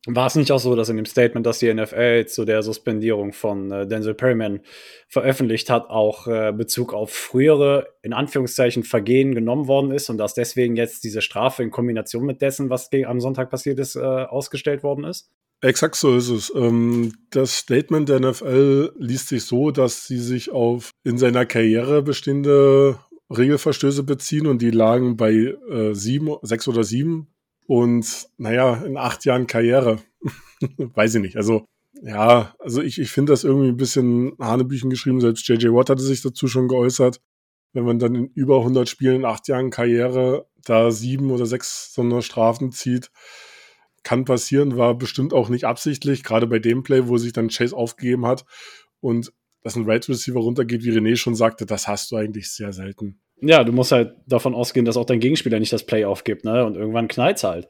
[0.07, 3.35] war es nicht auch so, dass in dem Statement, das die NFL zu der Suspendierung
[3.35, 4.61] von äh, Denzel Perryman
[5.09, 10.33] veröffentlicht hat, auch äh, Bezug auf frühere, in Anführungszeichen, Vergehen genommen worden ist und dass
[10.33, 14.83] deswegen jetzt diese Strafe in Kombination mit dessen, was am Sonntag passiert ist, äh, ausgestellt
[14.83, 15.31] worden ist?
[15.63, 16.53] Exakt so ist es.
[16.55, 22.03] Ähm, das Statement der NFL liest sich so, dass sie sich auf in seiner Karriere
[22.03, 22.99] bestehende
[23.31, 27.29] Regelverstöße beziehen und die lagen bei äh, sieben, sechs oder sieben
[27.67, 29.99] und naja, in acht Jahren Karriere,
[30.79, 31.37] weiß ich nicht.
[31.37, 31.65] Also
[32.03, 35.21] ja, also ich, ich finde das irgendwie ein bisschen Hanebüchen geschrieben.
[35.21, 37.21] Selbst JJ Watt hatte sich dazu schon geäußert.
[37.73, 41.93] Wenn man dann in über 100 Spielen in acht Jahren Karriere da sieben oder sechs
[41.95, 43.11] Sonderstrafen zieht,
[44.03, 47.77] kann passieren, war bestimmt auch nicht absichtlich, gerade bei dem Play, wo sich dann Chase
[47.77, 48.45] aufgegeben hat
[49.01, 49.33] und
[49.63, 53.21] dass ein Right Receiver runtergeht, wie René schon sagte, das hast du eigentlich sehr selten.
[53.43, 56.65] Ja, du musst halt davon ausgehen, dass auch dein Gegenspieler nicht das Play aufgibt, ne?
[56.65, 57.69] Und irgendwann knallt's halt.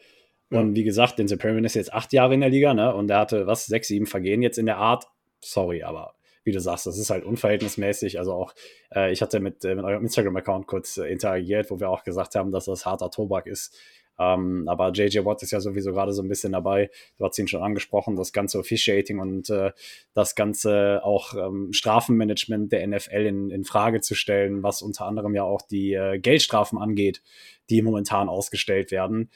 [0.50, 0.60] Ja.
[0.60, 2.94] Und wie gesagt, Denzel Perryman ist jetzt acht Jahre in der Liga, ne?
[2.94, 5.06] Und der hatte, was, sechs, sieben Vergehen jetzt in der Art.
[5.40, 8.18] Sorry, aber wie du sagst, das ist halt unverhältnismäßig.
[8.18, 8.54] Also auch,
[8.94, 12.34] äh, ich hatte mit, äh, mit eurem Instagram-Account kurz äh, interagiert, wo wir auch gesagt
[12.34, 13.76] haben, dass das harter Tobak ist.
[14.20, 16.90] Ähm, aber JJ Watt ist ja sowieso gerade so ein bisschen dabei.
[17.16, 19.72] Du hast ihn schon angesprochen, das ganze Officiating und äh,
[20.12, 25.35] das ganze auch ähm, Strafenmanagement der NFL in, in Frage zu stellen, was unter anderem
[25.35, 27.22] ja auch die äh, Geldstrafen angeht,
[27.70, 29.30] die momentan ausgestellt werden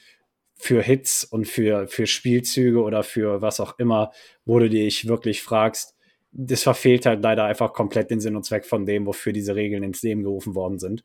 [0.57, 4.11] für Hits und für, für Spielzüge oder für was auch immer,
[4.45, 5.95] wo du dich wirklich fragst,
[6.31, 9.83] das verfehlt halt leider einfach komplett den Sinn und Zweck von dem, wofür diese Regeln
[9.83, 11.03] ins Leben gerufen worden sind.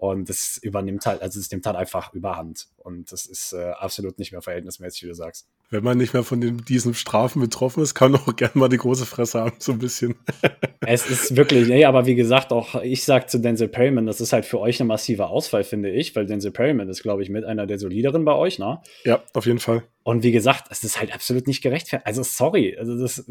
[0.00, 2.68] Und das übernimmt halt, also es nimmt halt einfach überhand.
[2.78, 5.46] Und das ist äh, absolut nicht mehr verhältnismäßig, wie du sagst.
[5.68, 8.70] Wenn man nicht mehr von den, diesen Strafen betroffen ist, kann man auch gerne mal
[8.70, 10.14] die große Fresse haben, so ein bisschen.
[10.86, 14.32] es ist wirklich, nee, aber wie gesagt, auch ich sag zu Denzel Perryman, das ist
[14.32, 17.44] halt für euch eine massive Auswahl, finde ich, weil Denzel Perryman ist, glaube ich, mit
[17.44, 18.80] einer der solideren bei euch, ne?
[19.04, 19.82] Ja, auf jeden Fall.
[20.02, 22.06] Und wie gesagt, es ist halt absolut nicht gerechtfertigt.
[22.06, 23.30] Also sorry, also das,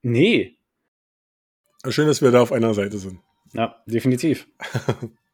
[0.00, 0.56] nee.
[1.86, 3.20] Schön, dass wir da auf einer Seite sind.
[3.52, 4.48] Ja, definitiv.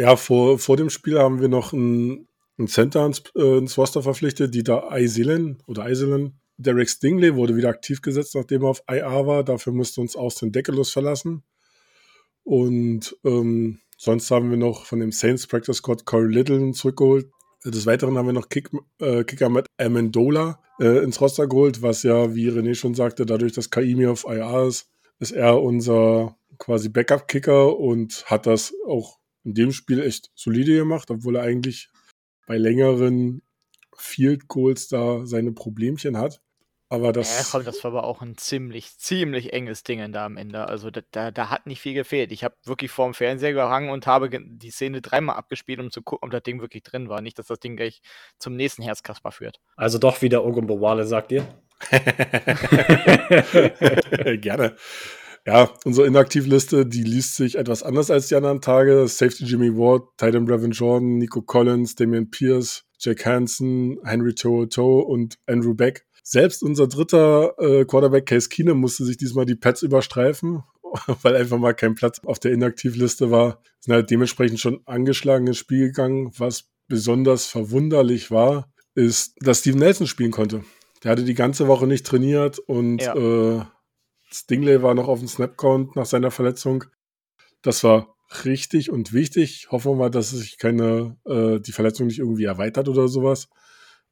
[0.00, 4.02] Ja, vor, vor dem Spiel haben wir noch einen, einen Center ins, äh, ins Roster
[4.02, 6.40] verpflichtet, die da Iselen oder Iselen.
[6.56, 9.44] Derek Stingley wurde wieder aktiv gesetzt, nachdem er auf IA war.
[9.44, 11.42] Dafür musste uns Austin Deckelus verlassen.
[12.44, 17.28] Und ähm, sonst haben wir noch von dem Saints Practice Squad Corey Little zurückgeholt.
[17.62, 22.04] Des Weiteren haben wir noch Kick, äh, Kicker Matt Amendola äh, ins Roster geholt, was
[22.04, 26.88] ja, wie René schon sagte, dadurch, dass Kaimi auf IA ist, ist er unser quasi
[26.88, 31.88] Backup-Kicker und hat das auch in dem Spiel echt solide gemacht, obwohl er eigentlich
[32.46, 33.42] bei längeren
[33.96, 36.40] Field Goals da seine Problemchen hat.
[36.92, 37.38] Aber das.
[37.38, 40.66] Ja, komm, das war aber auch ein ziemlich, ziemlich enges Ding da am Ende.
[40.66, 42.32] Also da, da, da hat nicht viel gefehlt.
[42.32, 46.26] Ich habe wirklich vorm Fernseher gehangen und habe die Szene dreimal abgespielt, um zu gucken,
[46.26, 47.20] ob das Ding wirklich drin war.
[47.20, 48.02] Nicht, dass das Ding gleich
[48.40, 49.60] zum nächsten Herzkasper führt.
[49.76, 51.46] Also doch wieder Ogumbowale, sagt ihr?
[54.40, 54.74] Gerne.
[55.46, 59.08] Ja, unsere Inaktivliste, die liest sich etwas anders als die anderen Tage.
[59.08, 65.38] Safety Jimmy Ward, Titan Brevin Jordan, Nico Collins, Damian Pierce, Jack Hansen, Henry Toto und
[65.46, 66.06] Andrew Beck.
[66.22, 70.62] Selbst unser dritter äh, Quarterback Case Keenum musste sich diesmal die Pads überstreifen,
[71.22, 73.62] weil einfach mal kein Platz auf der Inaktivliste war.
[73.80, 76.30] Sind halt dementsprechend schon angeschlagen ins Spiel gegangen.
[76.36, 80.62] Was besonders verwunderlich war, ist, dass Steven Nelson spielen konnte.
[81.02, 83.14] Der hatte die ganze Woche nicht trainiert und ja.
[83.14, 83.64] äh,
[84.32, 86.84] Stingley war noch auf dem Snapcount nach seiner Verletzung.
[87.62, 89.68] Das war richtig und wichtig.
[89.70, 93.48] Hoffen wir mal, dass sich keine, äh, die Verletzung nicht irgendwie erweitert oder sowas.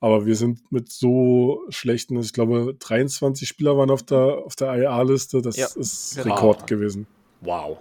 [0.01, 4.75] Aber wir sind mit so schlechten, ich glaube, 23 Spieler waren auf der, auf der
[4.77, 5.43] IA-Liste.
[5.43, 6.35] Das ja, ist genau.
[6.35, 7.07] Rekord gewesen.
[7.41, 7.79] Wow.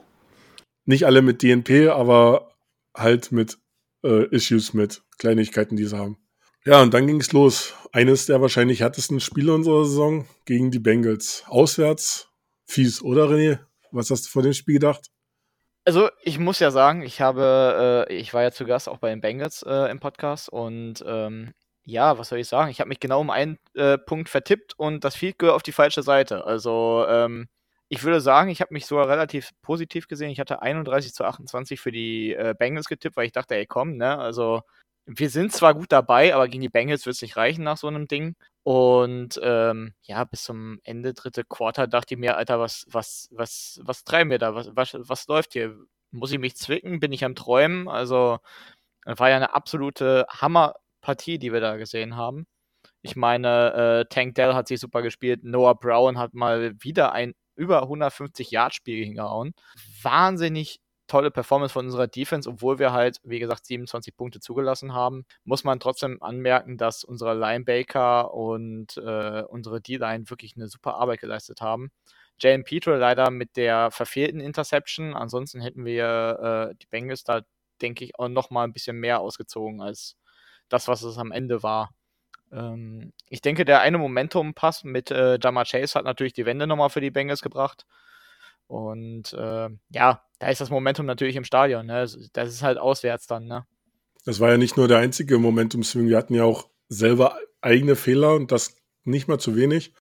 [0.86, 2.56] Nicht alle mit DNP, aber
[2.95, 3.60] halt mit
[4.04, 6.17] äh, Issues, mit Kleinigkeiten, die sie haben.
[6.67, 7.73] Ja, und dann ging es los.
[7.93, 11.45] Eines der wahrscheinlich härtesten Spiele unserer Saison gegen die Bengals.
[11.47, 12.27] Auswärts.
[12.65, 13.60] Fies, oder René?
[13.91, 15.08] Was hast du vor dem Spiel gedacht?
[15.86, 19.12] Also, ich muss ja sagen, ich habe, äh, ich war ja zu Gast auch bei
[19.12, 21.53] den Bengals äh, im Podcast und ähm,
[21.86, 22.69] ja, was soll ich sagen?
[22.69, 25.71] Ich habe mich genau um einen äh, Punkt vertippt und das Field Goal auf die
[25.71, 26.43] falsche Seite.
[26.43, 27.47] Also, ähm,
[27.88, 30.32] ich würde sagen, ich habe mich sogar relativ positiv gesehen.
[30.32, 33.95] Ich hatte 31 zu 28 für die äh, Bengals getippt, weil ich dachte, ey, komm,
[33.95, 34.17] ne?
[34.19, 34.63] Also,
[35.07, 37.87] wir sind zwar gut dabei, aber gegen die Bengals wird es nicht reichen nach so
[37.87, 38.35] einem Ding.
[38.63, 43.79] Und ähm, ja, bis zum Ende dritte Quarter dachte ich mir, Alter, was, was, was,
[43.83, 44.53] was treiben wir da?
[44.53, 45.77] Was, was, was läuft hier?
[46.11, 46.99] Muss ich mich zwicken?
[46.99, 47.87] Bin ich am Träumen?
[47.87, 48.39] Also,
[49.05, 52.45] war ja eine absolute Hammerpartie, die wir da gesehen haben.
[53.01, 55.43] Ich meine, äh, Tank Dell hat sich super gespielt.
[55.43, 59.53] Noah Brown hat mal wieder ein über 150 Yard Spiel hingehauen.
[60.01, 65.25] Wahnsinnig tolle Performance von unserer Defense, obwohl wir halt, wie gesagt, 27 Punkte zugelassen haben.
[65.43, 71.21] Muss man trotzdem anmerken, dass unsere Linebacker und äh, unsere D-Line wirklich eine super Arbeit
[71.21, 71.91] geleistet haben.
[72.39, 75.15] Jalen Petro leider mit der verfehlten Interception.
[75.15, 77.41] Ansonsten hätten wir äh, die Bengals da,
[77.81, 80.15] denke ich, auch noch mal ein bisschen mehr ausgezogen als
[80.69, 81.91] das, was es am Ende war.
[82.51, 86.89] Ähm, ich denke, der eine Momentum-Pass mit äh, Jama Chase hat natürlich die Wende nochmal
[86.89, 87.85] für die Bengals gebracht.
[88.67, 91.86] Und äh, ja, da ist das Momentum natürlich im Stadion.
[91.86, 92.08] Ne?
[92.34, 93.47] Das ist halt auswärts dann.
[93.47, 93.65] Ne?
[94.25, 96.08] Das war ja nicht nur der einzige Momentum-Swing.
[96.08, 99.93] Wir hatten ja auch selber eigene Fehler und das nicht mal zu wenig.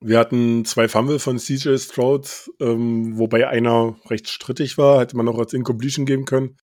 [0.00, 5.28] Wir hatten zwei Fumble von CJ Stroud, ähm, wobei einer recht strittig war, hätte man
[5.28, 6.56] auch als Incompletion geben können,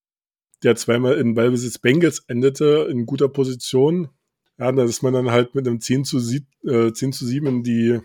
[0.64, 4.10] der zweimal in Ballbesitz Bengals endete, in guter Position.
[4.60, 7.48] Ja, da ist man dann halt mit einem 10 zu, 7, äh, 10 zu 7
[7.48, 8.00] in die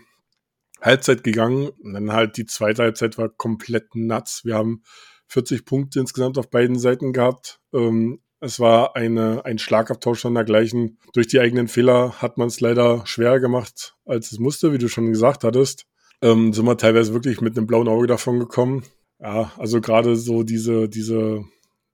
[0.81, 1.69] Halbzeit gegangen.
[1.69, 4.45] Und dann halt die zweite Halbzeit war komplett nuts.
[4.45, 4.83] Wir haben
[5.27, 7.59] 40 Punkte insgesamt auf beiden Seiten gehabt.
[7.73, 10.99] Ähm, es war eine, ein Schlagabtausch von dergleichen.
[11.13, 14.87] Durch die eigenen Fehler hat man es leider schwerer gemacht, als es musste, wie du
[14.87, 15.85] schon gesagt hattest.
[16.21, 18.83] Ähm, sind wir teilweise wirklich mit einem blauen Auge davon gekommen.
[19.19, 21.43] Ja, also gerade so diese, diese,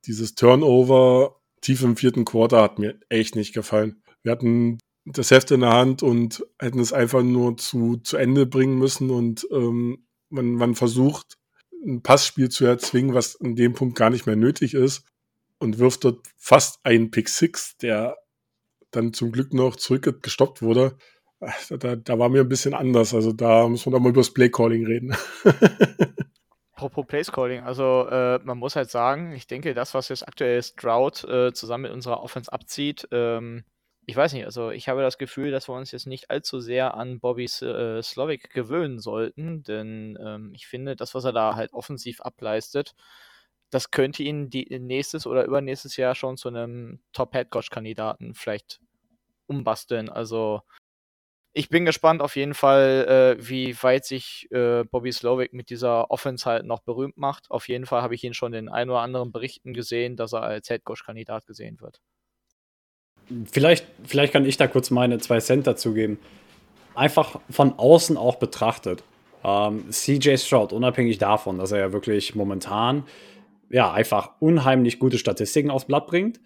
[0.06, 4.04] dieses Turnover tief im vierten Quarter hat mir echt nicht gefallen.
[4.22, 8.46] Wir hatten das Heft in der Hand und hätten es einfach nur zu, zu Ende
[8.46, 11.38] bringen müssen und ähm, man, man versucht,
[11.86, 15.06] ein Passspiel zu erzwingen, was in dem Punkt gar nicht mehr nötig ist
[15.60, 18.18] und wirft dort fast einen Pick Six, der
[18.92, 20.98] dann zum Glück noch zurückgestoppt wurde.
[21.70, 23.14] Da, da war mir ein bisschen anders.
[23.14, 25.14] Also da muss man auch mal über das Playcalling reden.
[26.84, 31.24] Apropos Placecalling, also äh, man muss halt sagen, ich denke, das, was jetzt aktuell Stroud
[31.24, 33.64] äh, zusammen mit unserer Offense abzieht, ähm,
[34.06, 36.96] ich weiß nicht, also ich habe das Gefühl, dass wir uns jetzt nicht allzu sehr
[36.96, 41.74] an Bobby äh, Slovic gewöhnen sollten, denn ähm, ich finde, das, was er da halt
[41.74, 42.96] offensiv ableistet,
[43.70, 48.82] das könnte ihn die, nächstes oder übernächstes Jahr schon zu einem Top-Headcoach-Kandidaten vielleicht
[49.48, 50.10] umbasteln.
[50.10, 50.62] Also
[51.54, 56.12] ich bin gespannt auf jeden Fall, äh, wie weit sich äh, Bobby Slovic mit dieser
[56.12, 57.52] Offense halt noch berühmt macht.
[57.52, 60.44] Auf jeden Fall habe ich ihn schon in ein oder anderen Berichten gesehen, dass er
[60.44, 62.02] als Headcoach-Kandidat gesehen wird.
[63.52, 66.18] Vielleicht, vielleicht kann ich da kurz meine zwei Cent dazugeben.
[66.96, 69.04] Einfach von außen auch betrachtet.
[69.44, 73.04] Ähm, CJ Stroud, unabhängig davon, dass er ja wirklich momentan
[73.70, 76.40] ja einfach unheimlich gute Statistiken aufs Blatt bringt.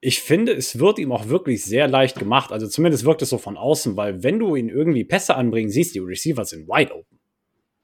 [0.00, 2.52] Ich finde, es wird ihm auch wirklich sehr leicht gemacht.
[2.52, 5.94] Also zumindest wirkt es so von außen, weil wenn du ihn irgendwie Pässe anbringen siehst,
[5.94, 7.18] die Receiver sind wide open.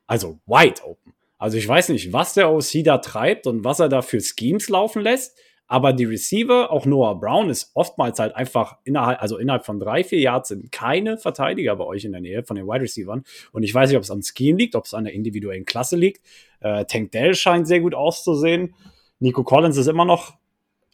[0.06, 1.12] Also wide open.
[1.38, 4.68] Also ich weiß nicht, was der OC da treibt und was er da für Schemes
[4.68, 5.36] laufen lässt.
[5.68, 10.04] Aber die Receiver, auch Noah Brown, ist oftmals halt einfach innerhalb, also innerhalb von drei,
[10.04, 13.22] vier Yards sind keine Verteidiger bei euch in der Nähe von den Wide Receivers.
[13.50, 15.96] Und ich weiß nicht, ob es am Scheme liegt, ob es an der individuellen Klasse
[15.96, 16.24] liegt.
[16.60, 18.74] Äh, Tank Dell scheint sehr gut auszusehen.
[19.18, 20.34] Nico Collins ist immer noch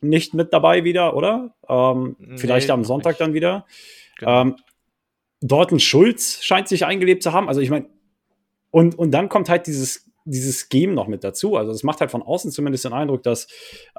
[0.01, 1.55] nicht mit dabei wieder, oder?
[1.69, 3.21] Ähm, nee, vielleicht am Sonntag nicht.
[3.21, 3.67] dann wieder.
[4.19, 4.43] Genau.
[4.43, 4.57] Ähm,
[5.43, 7.49] Dorton Schulz scheint sich eingelebt zu haben.
[7.49, 7.87] Also ich meine,
[8.71, 11.57] und, und dann kommt halt dieses dieses Scheme noch mit dazu.
[11.57, 13.49] Also es macht halt von außen zumindest den Eindruck, dass,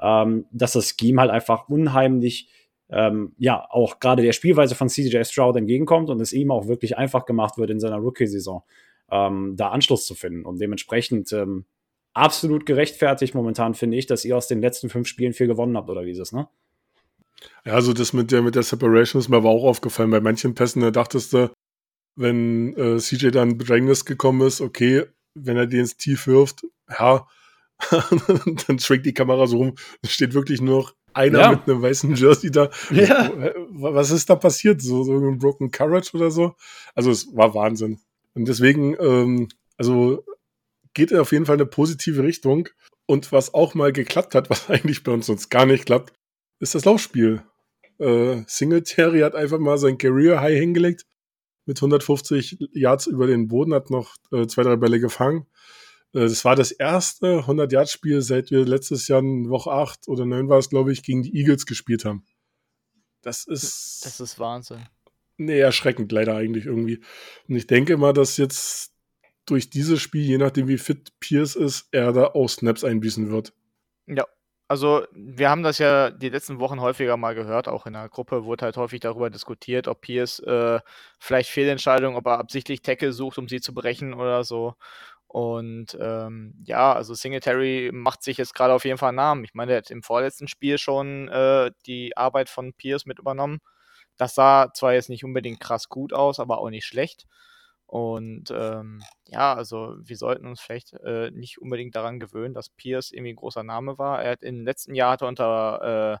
[0.00, 2.48] ähm, dass das Scheme halt einfach unheimlich,
[2.90, 6.96] ähm, ja, auch gerade der Spielweise von CJ Stroud entgegenkommt und es ihm auch wirklich
[6.96, 8.62] einfach gemacht wird in seiner Rookie-Saison,
[9.10, 10.44] ähm, da Anschluss zu finden.
[10.44, 11.64] Und dementsprechend ähm,
[12.12, 15.90] absolut gerechtfertigt momentan finde ich, dass ihr aus den letzten fünf Spielen viel gewonnen habt,
[15.90, 16.48] oder wie ist es, ne?
[17.64, 20.10] Ja, also das mit der, mit der Separation ist mir aber auch aufgefallen.
[20.10, 21.50] Bei manchen Pässen, da dachtest du,
[22.16, 27.26] wenn äh, CJ dann Bedrängnis gekommen ist, okay, wenn er den ins Tief wirft, ja,
[28.66, 31.50] dann schwenkt die Kamera so rum, es steht wirklich nur noch einer ja.
[31.52, 32.70] mit einem weißen Jersey da.
[32.90, 33.32] Ja.
[33.70, 34.82] Was ist da passiert?
[34.82, 36.54] So, so ein Broken Courage oder so?
[36.94, 38.00] Also es war Wahnsinn.
[38.34, 40.24] Und deswegen, ähm, also
[40.92, 42.68] geht er auf jeden Fall in eine positive Richtung.
[43.06, 46.12] Und was auch mal geklappt hat, was eigentlich bei uns sonst gar nicht klappt,
[46.58, 47.42] ist das Laufspiel.
[47.98, 51.06] Äh, Singletary hat einfach mal sein Career High hingelegt
[51.66, 55.46] mit 150 Yards über den Boden, hat noch äh, zwei, drei Bälle gefangen.
[56.12, 60.48] Äh, das war das erste 100-Yard-Spiel, seit wir letztes Jahr in Woche 8 oder 9
[60.48, 62.24] war es, glaube ich, gegen die Eagles gespielt haben.
[63.22, 64.02] Das ist.
[64.04, 64.86] Das ist Wahnsinn.
[65.36, 67.00] Nee, erschreckend leider eigentlich irgendwie.
[67.48, 68.92] Und ich denke mal, dass jetzt
[69.46, 73.52] durch dieses Spiel, je nachdem wie fit Pierce ist, er da auch Snaps einbüßen wird.
[74.06, 74.26] Ja,
[74.68, 78.44] also, wir haben das ja die letzten Wochen häufiger mal gehört, auch in der Gruppe
[78.44, 80.80] wurde halt häufig darüber diskutiert, ob Pierce äh,
[81.18, 84.74] vielleicht Fehlentscheidungen, ob er absichtlich Tackle sucht, um sie zu brechen oder so.
[85.28, 89.44] Und ähm, ja, also Singletary macht sich jetzt gerade auf jeden Fall einen Namen.
[89.44, 93.58] Ich meine, er hat im vorletzten Spiel schon äh, die Arbeit von Pierce mit übernommen.
[94.16, 97.26] Das sah zwar jetzt nicht unbedingt krass gut aus, aber auch nicht schlecht.
[97.86, 103.12] Und ähm, ja, also wir sollten uns vielleicht äh, nicht unbedingt daran gewöhnen, dass Pierce
[103.12, 104.22] irgendwie ein großer Name war.
[104.22, 106.18] Er hat im letzten Jahr hat er unter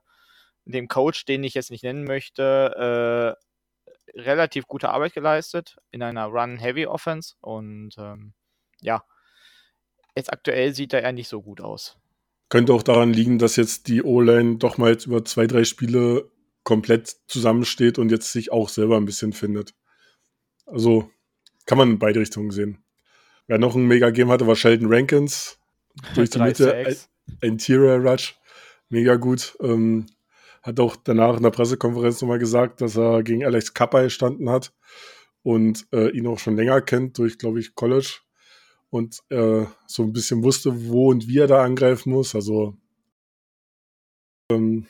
[0.66, 6.02] äh, dem Coach, den ich jetzt nicht nennen möchte, äh, relativ gute Arbeit geleistet in
[6.02, 7.34] einer Run-Heavy-Offense.
[7.40, 8.34] Und ähm,
[8.80, 9.02] ja,
[10.14, 11.98] jetzt aktuell sieht er ja nicht so gut aus.
[12.50, 16.30] Könnte auch daran liegen, dass jetzt die O-Line doch mal jetzt über zwei, drei Spiele
[16.62, 19.74] komplett zusammensteht und jetzt sich auch selber ein bisschen findet.
[20.66, 21.10] Also
[21.66, 22.78] kann man in beide Richtungen sehen.
[23.46, 25.58] Wer noch ein Mega-Game hatte, war Sheldon Rankins.
[26.14, 26.96] Durch die Mitte,
[27.40, 28.36] Interior Rush.
[28.88, 29.56] Mega gut.
[29.60, 30.06] Ähm,
[30.62, 34.72] hat auch danach in der Pressekonferenz nochmal gesagt, dass er gegen Alex Kappa gestanden hat
[35.42, 38.20] und äh, ihn auch schon länger kennt durch, glaube ich, College
[38.88, 42.34] und äh, so ein bisschen wusste, wo und wie er da angreifen muss.
[42.34, 42.76] Also
[44.50, 44.86] ähm,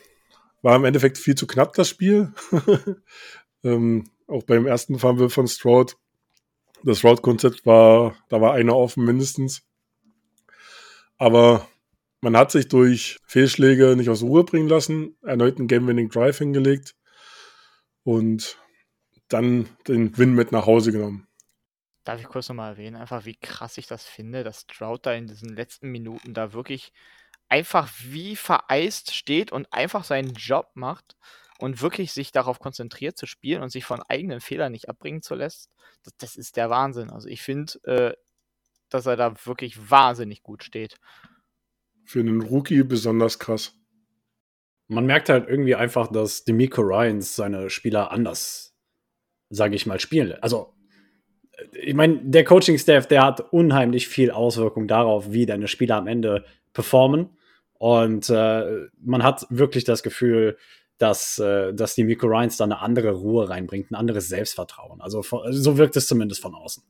[0.62, 2.32] war im Endeffekt viel zu knapp das Spiel.
[3.64, 5.96] ähm, auch beim ersten Fumble von Stroud
[6.84, 9.62] das Route-Konzept war, da war einer offen mindestens.
[11.16, 11.66] Aber
[12.20, 16.94] man hat sich durch Fehlschläge nicht aus Ruhe bringen lassen, erneut einen Game-Winning-Drive hingelegt
[18.02, 18.58] und
[19.28, 21.26] dann den Win mit nach Hause genommen.
[22.04, 25.26] Darf ich kurz nochmal erwähnen, einfach wie krass ich das finde, dass Stroud da in
[25.26, 26.92] diesen letzten Minuten da wirklich
[27.48, 31.16] einfach wie vereist steht und einfach seinen Job macht
[31.58, 35.34] und wirklich sich darauf konzentriert zu spielen und sich von eigenen Fehlern nicht abbringen zu
[35.34, 35.70] lässt,
[36.02, 37.10] das, das ist der Wahnsinn.
[37.10, 38.14] Also ich finde, äh,
[38.88, 40.96] dass er da wirklich wahnsinnig gut steht.
[42.04, 43.74] Für einen Rookie besonders krass.
[44.88, 48.76] Man merkt halt irgendwie einfach, dass Demico Ryans seine Spieler anders,
[49.48, 50.34] sage ich mal, spielen.
[50.42, 50.74] Also,
[51.52, 56.06] äh, ich meine, der Coaching-Staff, der hat unheimlich viel Auswirkung darauf, wie deine Spieler am
[56.06, 57.30] Ende performen.
[57.78, 60.58] Und äh, man hat wirklich das Gefühl,
[60.98, 65.00] dass, äh, dass die Miko Ryans da eine andere Ruhe reinbringt, ein anderes Selbstvertrauen.
[65.00, 66.82] Also von, so wirkt es zumindest von außen.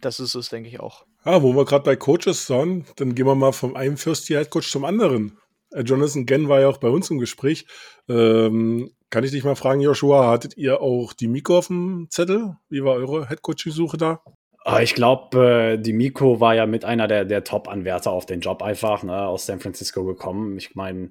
[0.00, 1.06] Das ist es, denke ich auch.
[1.22, 4.84] Ah, wo wir gerade bei Coaches sind, dann gehen wir mal vom einen First-Year-Head-Coach zum
[4.84, 5.38] anderen.
[5.70, 7.66] Äh, Jonathan Genn war ja auch bei uns im Gespräch.
[8.08, 12.56] Ähm, kann ich dich mal fragen, Joshua, hattet ihr auch die Miko auf dem Zettel?
[12.68, 14.20] Wie war eure Headcoaching-Suche da?
[14.66, 18.40] Ah, ich glaube, äh, die Miko war ja mit einer der, der Top-Anwärter auf den
[18.40, 20.56] Job einfach, ne, aus San Francisco gekommen.
[20.56, 21.10] Ich meine,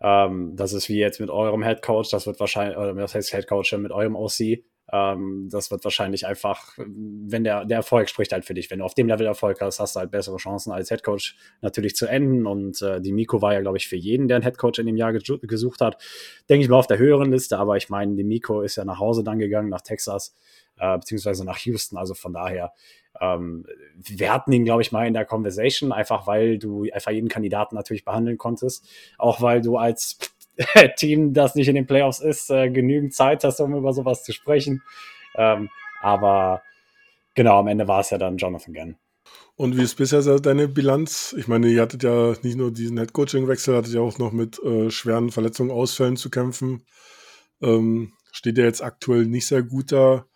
[0.00, 3.30] ähm, das ist wie jetzt mit eurem Head Coach, das wird wahrscheinlich, oder das heißt
[3.30, 4.62] Head Coach mit eurem OC.
[4.92, 8.70] Ähm, das wird wahrscheinlich einfach, wenn der, der Erfolg spricht halt für dich.
[8.70, 11.36] Wenn du auf dem Level Erfolg hast, hast du halt bessere Chancen als Head Coach
[11.60, 12.46] natürlich zu enden.
[12.46, 14.86] Und äh, die Miko war ja, glaube ich, für jeden, der einen Head Coach in
[14.86, 16.02] dem Jahr gesucht hat,
[16.48, 17.58] denke ich mal auf der höheren Liste.
[17.58, 20.34] Aber ich meine, die Miko ist ja nach Hause dann gegangen, nach Texas,
[20.78, 21.96] äh, beziehungsweise nach Houston.
[21.96, 22.72] Also von daher
[23.20, 23.64] ähm,
[23.96, 27.74] wir hatten ihn, glaube ich, mal in der Conversation, einfach weil du einfach jeden Kandidaten
[27.74, 28.86] natürlich behandeln konntest.
[29.18, 30.18] Auch weil du als
[30.96, 34.32] Team, das nicht in den Playoffs ist, äh, genügend Zeit hast, um über sowas zu
[34.32, 34.82] sprechen.
[35.34, 35.68] Ähm,
[36.00, 36.62] aber
[37.34, 38.96] genau, am Ende war es ja dann Jonathan Gann.
[39.56, 41.34] Und wie ist bisher deine Bilanz?
[41.38, 44.90] Ich meine, ihr hattet ja nicht nur diesen Headcoaching-Wechsel, hattet ja auch noch mit äh,
[44.90, 46.84] schweren Verletzungen, Ausfällen zu kämpfen.
[47.62, 50.26] Ähm, steht ja jetzt aktuell nicht sehr gut da.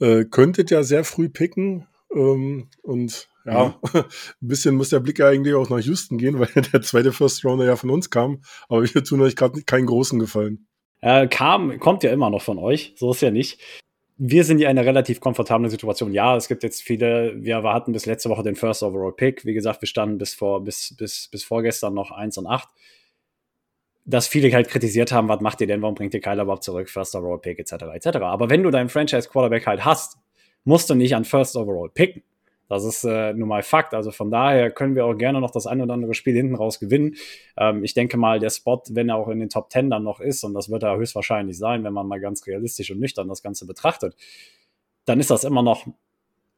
[0.00, 1.86] Äh, könntet ja sehr früh picken.
[2.10, 3.74] Ähm, und ja, mhm.
[3.94, 4.04] ein
[4.40, 7.76] bisschen muss der Blick eigentlich auch nach Houston gehen, weil der zweite First Rounder ja
[7.76, 8.42] von uns kam.
[8.68, 10.66] Aber wir tun euch gerade keinen großen Gefallen.
[11.00, 13.60] Äh, kam, kommt ja immer noch von euch, so ist ja nicht.
[14.20, 16.12] Wir sind ja in einer relativ komfortablen Situation.
[16.12, 19.44] Ja, es gibt jetzt viele, wir hatten bis letzte Woche den First Overall Pick.
[19.44, 22.68] Wie gesagt, wir standen bis vor, bis, bis, bis vorgestern noch 1 und 8.
[24.04, 26.90] Dass viele halt kritisiert haben, was macht ihr denn, warum bringt ihr Kyler überhaupt zurück,
[26.90, 28.18] First Overall Pick, etc., etc.
[28.22, 30.16] Aber wenn du deinen Franchise Quarterback halt hast,
[30.64, 32.24] musst du nicht an First Overall picken.
[32.68, 33.94] Das ist äh, nun mal Fakt.
[33.94, 36.78] Also von daher können wir auch gerne noch das ein oder andere Spiel hinten raus
[36.78, 37.16] gewinnen.
[37.56, 40.20] Ähm, ich denke mal, der Spot, wenn er auch in den Top 10 dann noch
[40.20, 43.42] ist, und das wird er höchstwahrscheinlich sein, wenn man mal ganz realistisch und nüchtern das
[43.42, 44.16] Ganze betrachtet,
[45.06, 45.86] dann ist das immer noch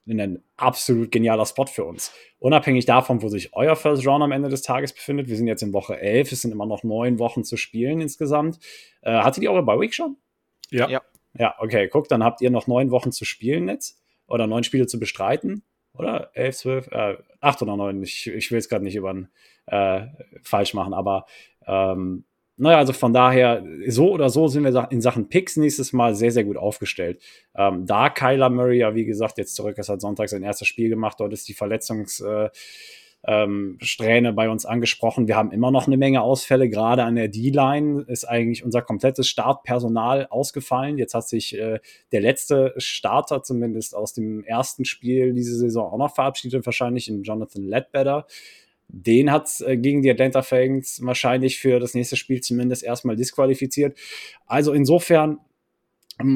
[0.09, 2.13] ein absolut genialer Spot für uns.
[2.41, 5.29] Unabhängig davon, wo sich euer First Round am Ende des Tages befindet.
[5.29, 8.59] Wir sind jetzt in Woche 11, es sind immer noch neun Wochen zu spielen insgesamt.
[9.03, 10.17] Äh, hattet ihr eure Bye Week schon?
[10.71, 10.89] Ja.
[10.89, 11.03] ja.
[11.39, 14.87] Ja, okay, guck, dann habt ihr noch neun Wochen zu spielen jetzt oder neun Spiele
[14.87, 15.63] zu bestreiten.
[15.95, 16.31] Oder?
[16.35, 18.03] Elf, zwölf, äh, acht oder neun.
[18.03, 19.15] Ich, ich will es gerade nicht über
[19.67, 20.07] äh,
[20.43, 21.27] falsch machen, aber
[21.67, 22.25] ähm,
[22.57, 26.31] naja, also von daher, so oder so sind wir in Sachen Picks nächstes Mal sehr,
[26.31, 27.23] sehr gut aufgestellt.
[27.55, 30.91] Ähm, da Kyler Murray ja, wie gesagt, jetzt zurück ist, hat Sonntag sein erstes Spiel
[30.91, 32.51] gemacht, dort ist die Verletzungs- äh,
[33.27, 35.29] ähm, Strähne bei uns angesprochen.
[35.29, 36.69] Wir haben immer noch eine Menge Ausfälle.
[36.69, 40.97] Gerade an der D-Line ist eigentlich unser komplettes Startpersonal ausgefallen.
[40.97, 41.81] Jetzt hat sich äh,
[42.13, 47.23] der letzte Starter zumindest aus dem ersten Spiel diese Saison auch noch verabschiedet, wahrscheinlich in
[47.23, 48.27] Jonathan Ledbetter.
[48.89, 53.99] Den hat äh, gegen die Atlanta Falcons wahrscheinlich für das nächste Spiel zumindest erstmal disqualifiziert.
[54.47, 55.39] Also insofern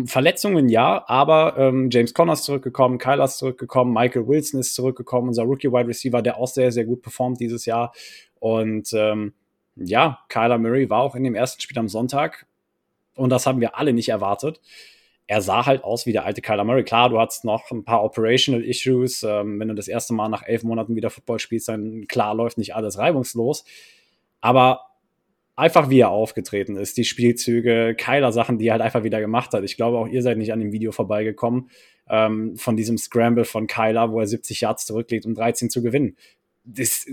[0.07, 5.28] Verletzungen ja, aber ähm, James Conner ist zurückgekommen, Kyler ist zurückgekommen, Michael Wilson ist zurückgekommen,
[5.28, 7.93] unser Rookie Wide Receiver, der auch sehr, sehr gut performt dieses Jahr.
[8.39, 9.35] Und ähm,
[9.76, 12.47] ja, Kyler Murray war auch in dem ersten Spiel am Sonntag
[13.14, 14.61] und das haben wir alle nicht erwartet.
[15.26, 16.85] Er sah halt aus wie der alte Kyler Murray.
[16.85, 19.22] Klar, du hattest noch ein paar Operational Issues.
[19.22, 22.59] Ähm, wenn du das erste Mal nach elf Monaten wieder Football spielst, dann klar läuft
[22.59, 23.64] nicht alles reibungslos.
[24.43, 24.84] Aber
[25.57, 29.52] einfach wie er aufgetreten ist, die Spielzüge, Kyler Sachen, die er halt einfach wieder gemacht
[29.52, 29.64] hat.
[29.64, 31.70] Ich glaube, auch ihr seid nicht an dem Video vorbeigekommen
[32.09, 36.16] ähm, von diesem Scramble von Kyler, wo er 70 Yards zurücklegt, um 13 zu gewinnen.
[36.64, 37.07] Das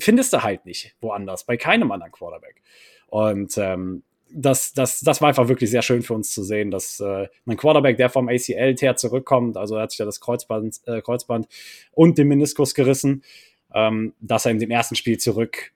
[0.00, 2.62] findest du halt nicht woanders, bei keinem anderen Quarterback.
[3.06, 7.00] Und ähm, das, das, das war einfach wirklich sehr schön für uns zu sehen, dass
[7.00, 11.00] äh, ein Quarterback, der vom ACL-Tear zurückkommt, also er hat sich ja das Kreuzband, äh,
[11.00, 11.46] Kreuzband
[11.92, 13.22] und den Meniskus gerissen,
[13.72, 15.72] ähm, dass er in dem ersten Spiel zurück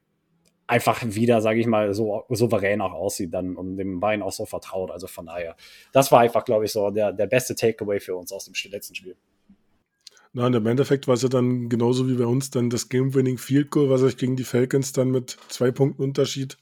[0.70, 4.46] einfach wieder, sage ich mal, so souverän auch aussieht dann und dem Bein auch so
[4.46, 4.90] vertraut.
[4.90, 5.56] Also von daher,
[5.92, 8.94] das war einfach, glaube ich, so der, der beste Takeaway für uns aus dem letzten
[8.94, 9.16] Spiel.
[10.32, 13.36] Na, und im Endeffekt war es ja dann genauso wie bei uns dann das Game-Winning
[13.36, 16.56] Field Goal, was euch gegen die Falcons dann mit zwei Punkten Unterschied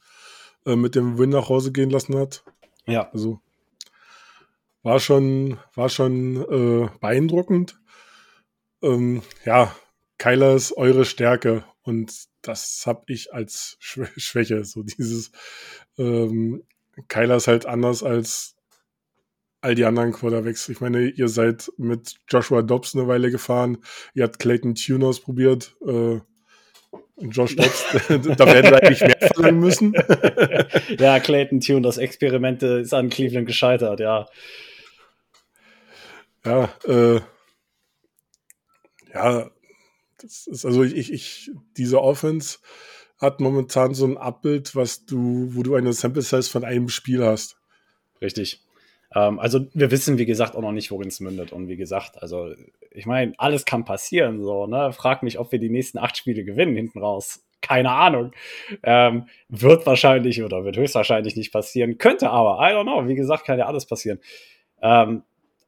[0.64, 2.44] äh, mit dem Win nach Hause gehen lassen hat.
[2.86, 3.10] Ja.
[3.12, 3.40] Also
[4.82, 7.78] war schon, war schon äh, beeindruckend.
[8.80, 9.74] Ähm, ja,
[10.16, 12.12] Kyler ist eure Stärke und
[12.42, 14.62] das habe ich als Schwäche.
[14.64, 15.32] So dieses
[15.96, 16.62] ähm,
[17.08, 18.56] Kyler ist halt anders als
[19.62, 20.68] all die anderen Quarterbacks.
[20.68, 23.78] Ich meine, ihr seid mit Joshua Dobbs eine Weile gefahren,
[24.14, 26.20] ihr habt Clayton Tune ausprobiert, äh,
[27.16, 29.94] Josh Dobbs, da werden wir eigentlich mehr verlangen müssen.
[30.98, 34.26] ja, Clayton Tune, das Experiment ist an Cleveland gescheitert, ja.
[36.44, 37.20] Ja, äh,
[39.12, 39.50] ja,
[40.20, 42.58] das ist also ich, ich, diese Offense
[43.20, 47.24] hat momentan so ein Abbild, was du, wo du eine Sample Size von einem Spiel
[47.24, 47.56] hast.
[48.20, 48.64] Richtig.
[49.14, 51.52] Ähm, also wir wissen, wie gesagt, auch noch nicht, worin es mündet.
[51.52, 52.52] Und wie gesagt, also
[52.90, 54.42] ich meine, alles kann passieren.
[54.42, 54.92] So, ne?
[54.92, 57.44] Frag mich, ob wir die nächsten acht Spiele gewinnen hinten raus.
[57.60, 58.32] Keine Ahnung.
[58.84, 61.98] Ähm, wird wahrscheinlich oder wird höchstwahrscheinlich nicht passieren.
[61.98, 63.08] Könnte aber, I don't know.
[63.08, 64.20] Wie gesagt, kann ja alles passieren.
[64.80, 65.22] Ähm,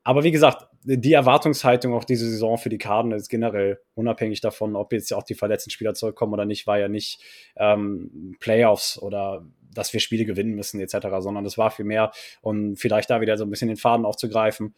[0.05, 4.93] aber wie gesagt, die Erwartungshaltung auch diese Saison für die Cardinals generell, unabhängig davon, ob
[4.93, 7.22] jetzt auch die verletzten Spieler zurückkommen oder nicht, war ja nicht
[7.57, 12.76] ähm, Playoffs oder dass wir Spiele gewinnen müssen etc., sondern das war viel mehr und
[12.76, 14.74] vielleicht da wieder so ein bisschen den Faden aufzugreifen.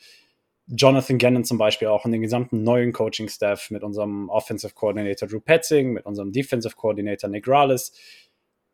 [0.66, 5.40] Jonathan Gannon zum Beispiel auch und den gesamten neuen Coaching-Staff mit unserem Offensive Coordinator Drew
[5.40, 7.92] Petzing, mit unserem Defensive Coordinator Nick Rallis,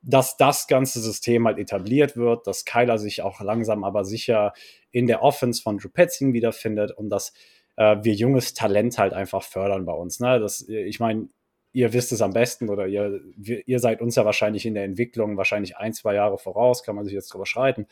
[0.02, 4.52] dass das ganze System halt etabliert wird, dass Kyler sich auch langsam aber sicher
[4.90, 7.32] in der Offense von Drew Petzing wiederfindet und dass
[7.76, 10.20] äh, wir junges Talent halt einfach fördern bei uns.
[10.20, 10.38] Ne?
[10.40, 11.28] Das, ich meine,
[11.72, 15.36] ihr wisst es am besten oder ihr, ihr seid uns ja wahrscheinlich in der Entwicklung
[15.36, 17.86] wahrscheinlich ein, zwei Jahre voraus, kann man sich jetzt drüber schreiten.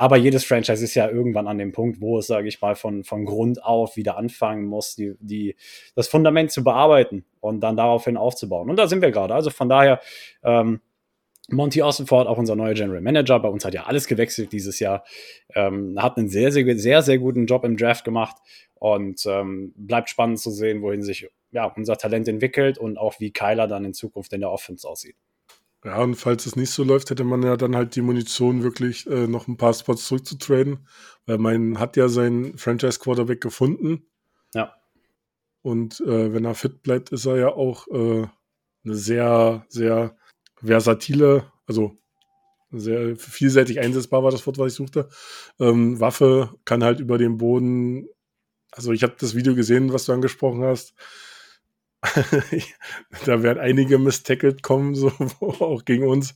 [0.00, 3.02] Aber jedes Franchise ist ja irgendwann an dem Punkt, wo es, sage ich mal, von,
[3.02, 5.56] von Grund auf wieder anfangen muss, die, die,
[5.96, 8.70] das Fundament zu bearbeiten und dann daraufhin aufzubauen.
[8.70, 9.34] Und da sind wir gerade.
[9.34, 10.00] Also von daher,
[10.44, 10.80] ähm,
[11.50, 15.04] Monty Ossenford, auch unser neuer General Manager, bei uns hat ja alles gewechselt dieses Jahr,
[15.54, 18.36] ähm, hat einen sehr, sehr, sehr, sehr guten Job im Draft gemacht
[18.74, 23.32] und ähm, bleibt spannend zu sehen, wohin sich ja, unser Talent entwickelt und auch wie
[23.32, 25.16] Kyler dann in Zukunft in der Offense aussieht.
[25.84, 29.06] Ja, und falls es nicht so läuft, hätte man ja dann halt die Munition wirklich
[29.06, 30.86] äh, noch ein paar Spots zurückzutraden,
[31.24, 34.04] weil man hat ja seinen Franchise-Quarterback gefunden.
[34.54, 34.74] Ja.
[35.62, 38.26] Und äh, wenn er fit bleibt, ist er ja auch äh,
[38.84, 40.16] eine sehr, sehr
[40.62, 41.96] versatile, also
[42.70, 45.08] sehr vielseitig einsetzbar war das Wort, was ich suchte.
[45.58, 48.08] Ähm, Waffe kann halt über den Boden,
[48.70, 50.94] also ich habe das Video gesehen, was du angesprochen hast
[53.26, 56.34] da werden einige misstackled kommen, so auch gegen uns.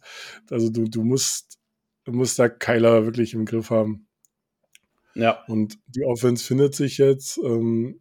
[0.50, 1.58] Also du, du musst,
[2.04, 4.08] du musst da Kyler wirklich im Griff haben.
[5.14, 5.44] Ja.
[5.46, 7.38] Und die Offense findet sich jetzt.
[7.38, 8.00] Ähm,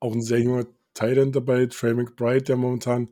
[0.00, 3.10] auch ein sehr junger Titan dabei, Trey McBride, der momentan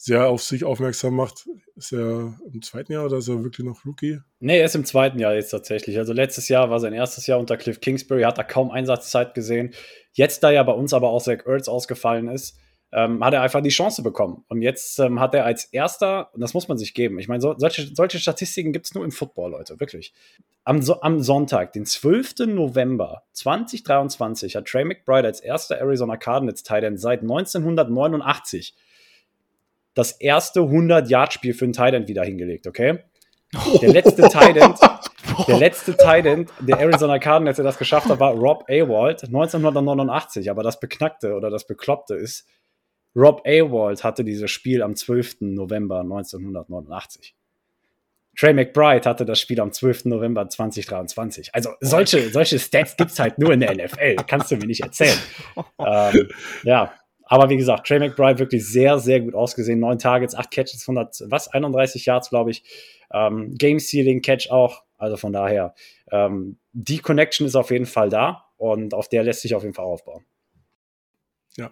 [0.00, 1.48] sehr auf sich aufmerksam macht.
[1.74, 4.20] Ist er im zweiten Jahr oder ist er wirklich noch Rookie?
[4.38, 5.98] Nee, er ist im zweiten Jahr jetzt tatsächlich.
[5.98, 9.74] Also letztes Jahr war sein erstes Jahr unter Cliff Kingsbury, hat da kaum Einsatzzeit gesehen.
[10.12, 12.56] Jetzt, da ja bei uns aber auch Zach Ertz ausgefallen ist,
[12.92, 14.44] ähm, hat er einfach die Chance bekommen.
[14.48, 17.40] Und jetzt ähm, hat er als erster, und das muss man sich geben, ich meine,
[17.40, 20.14] so, solche, solche Statistiken gibt es nur im Football, Leute, wirklich.
[20.62, 22.46] Am, so, am Sonntag, den 12.
[22.46, 28.76] November 2023, hat Trey McBride als erster Arizona Cardinals Titan seit 1989
[29.98, 33.00] das erste 100-Yard-Spiel für einen Titan wieder hingelegt, okay?
[33.82, 34.74] Der letzte Titan,
[35.46, 40.50] der letzte Titan der Arizona Cardinals, der das geschafft hat, war Rob Awald 1989.
[40.50, 42.46] Aber das Beknackte oder das Bekloppte ist,
[43.16, 45.36] Rob Awald hatte dieses Spiel am 12.
[45.40, 47.34] November 1989.
[48.38, 50.04] Trey McBride hatte das Spiel am 12.
[50.04, 51.54] November 2023.
[51.54, 54.16] Also solche, solche Stats gibt's halt nur in der NFL.
[54.26, 55.18] Kannst du mir nicht erzählen.
[55.78, 56.28] ähm,
[56.64, 56.92] ja,
[57.28, 59.78] aber wie gesagt, Trey McBride wirklich sehr, sehr gut ausgesehen.
[59.78, 62.64] Neun Targets, acht Catches, 100, was, 31 Yards, glaube ich.
[63.12, 64.82] Ähm, Game Sealing Catch auch.
[64.96, 65.74] Also von daher,
[66.10, 69.74] ähm, die Connection ist auf jeden Fall da und auf der lässt sich auf jeden
[69.74, 70.24] Fall aufbauen.
[71.56, 71.70] Ja.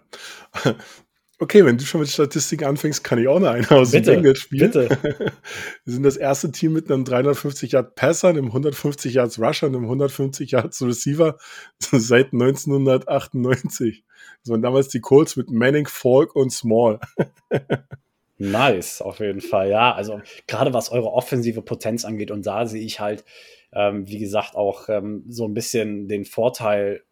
[1.39, 4.69] Okay, wenn du schon mit Statistiken anfängst, kann ich auch noch eine aus dem Bengals-Spiel.
[4.69, 4.89] Bitte.
[5.85, 9.75] Wir sind das erste Team mit einem 350 Yard Passer, einem 150 Yards Rusher und
[9.75, 11.37] einem 150 Yards Receiver
[11.79, 14.03] seit 1998.
[14.43, 16.99] Das waren damals die Colts mit Manning, Falk und Small.
[18.37, 19.69] nice, auf jeden Fall.
[19.69, 23.25] Ja, also gerade was eure offensive Potenz angeht und da sehe ich halt,
[23.73, 27.03] ähm, wie gesagt, auch ähm, so ein bisschen den Vorteil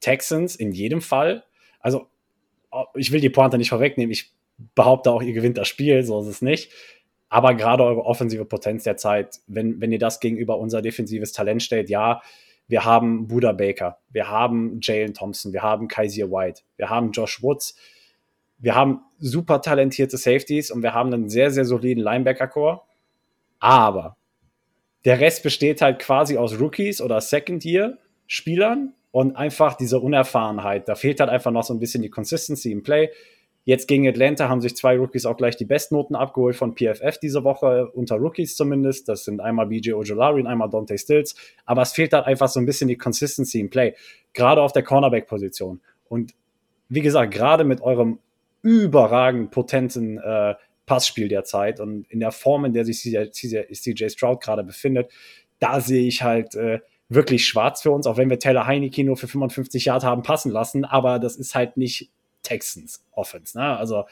[0.00, 1.44] Texans in jedem Fall.
[1.80, 2.08] Also
[2.94, 4.12] ich will die Pointe nicht vorwegnehmen.
[4.12, 4.32] Ich
[4.74, 6.70] behaupte auch, ihr gewinnt das Spiel, so ist es nicht.
[7.28, 11.62] Aber gerade eure offensive Potenz der Zeit, wenn, wenn ihr das gegenüber unser defensives Talent
[11.62, 12.22] stellt, ja,
[12.66, 17.42] wir haben Buda Baker, wir haben Jalen Thompson, wir haben Kaiser White, wir haben Josh
[17.42, 17.76] Woods,
[18.58, 22.80] wir haben super talentierte Safeties und wir haben einen sehr, sehr soliden Linebacker-Core.
[23.58, 24.16] Aber
[25.04, 30.88] der Rest besteht halt quasi aus Rookies oder Second-Year-Spielern und einfach diese Unerfahrenheit.
[30.88, 33.10] Da fehlt halt einfach noch so ein bisschen die Consistency im Play.
[33.66, 37.44] Jetzt gegen Atlanta haben sich zwei Rookies auch gleich die Bestnoten abgeholt von PFF diese
[37.44, 39.08] Woche, unter Rookies zumindest.
[39.08, 41.34] Das sind einmal BJ Ojolari und einmal Dante Stills.
[41.64, 43.94] Aber es fehlt halt einfach so ein bisschen die Consistency im Play.
[44.34, 45.80] Gerade auf der Cornerback-Position.
[46.08, 46.34] Und
[46.90, 48.18] wie gesagt, gerade mit eurem
[48.60, 50.54] überragend potenten äh,
[50.86, 55.10] Passspiel derzeit und in der Form, in der sich CJ, CJ Stroud gerade befindet,
[55.58, 59.16] da sehe ich halt äh, wirklich schwarz für uns, auch wenn wir Taylor Heineke nur
[59.16, 62.10] für 55 Yard haben passen lassen, aber das ist halt nicht
[62.44, 63.58] Texans Offense.
[63.58, 63.76] Ne?
[63.76, 64.04] Also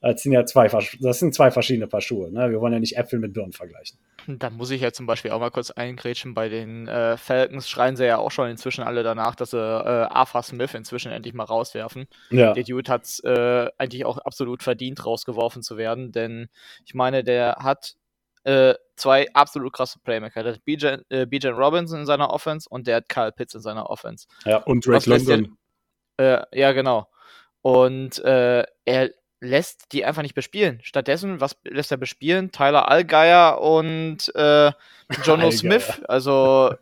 [0.00, 2.32] das sind ja zwei, das sind zwei verschiedene Paar Schuhe.
[2.32, 2.50] Ne?
[2.50, 3.98] Wir wollen ja nicht Äpfel mit Birnen vergleichen.
[4.26, 6.32] Da muss ich ja zum Beispiel auch mal kurz eingrätschen.
[6.32, 10.06] Bei den äh, Falcons schreien sie ja auch schon inzwischen alle danach, dass sie äh,
[10.08, 12.06] Arthur Smith inzwischen endlich mal rauswerfen.
[12.30, 12.54] Ja.
[12.54, 16.48] Der Dude hat es äh, eigentlich auch absolut verdient, rausgeworfen zu werden, denn
[16.86, 17.96] ich meine, der hat
[18.44, 20.42] äh, zwei absolut krasse Playmaker.
[20.42, 23.90] Der hat Bijan, äh, Robinson in seiner Offense und der hat Kyle Pitts in seiner
[23.90, 24.26] Offense.
[24.44, 25.58] Ja, und Drake London.
[26.18, 27.06] Der, äh, ja, genau.
[27.62, 30.80] Und äh, er lässt die einfach nicht bespielen.
[30.82, 32.52] Stattdessen, was lässt er bespielen?
[32.52, 34.72] Tyler Allgeier und äh,
[35.24, 36.02] Jono Smith.
[36.08, 36.74] Also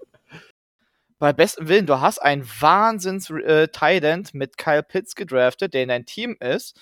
[1.18, 5.88] bei bestem Willen, du hast einen wahnsinns äh, Tident mit Kyle Pitts gedraftet, der in
[5.88, 6.78] dein Team ist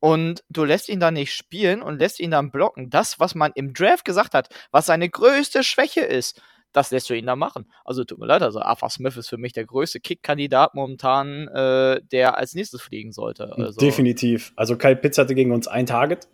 [0.00, 2.90] und du lässt ihn dann nicht spielen und lässt ihn dann blocken.
[2.90, 6.40] Das, was man im Draft gesagt hat, was seine größte Schwäche ist,
[6.72, 7.66] das lässt du ihn dann machen.
[7.84, 12.00] Also tut mir leid, also Arthur Smith ist für mich der größte Kick-Kandidat momentan, äh,
[12.12, 13.52] der als nächstes fliegen sollte.
[13.56, 14.52] Also, Definitiv.
[14.56, 16.28] Also Kyle Pitts hatte gegen uns ein Target.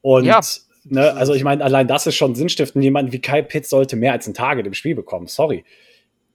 [0.00, 0.40] Und ja.
[0.84, 2.84] ne, also ich meine, allein das ist schon sinnstiftend.
[2.84, 5.26] Jemand wie Kyle Pitts sollte mehr als ein Target im Spiel bekommen.
[5.26, 5.64] Sorry.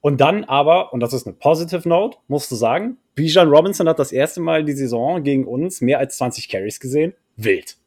[0.00, 3.98] Und dann aber, und das ist eine Positive Note, musst du sagen, Bijan Robinson hat
[3.98, 7.14] das erste Mal die Saison gegen uns mehr als 20 Carries gesehen.
[7.36, 7.77] Wild.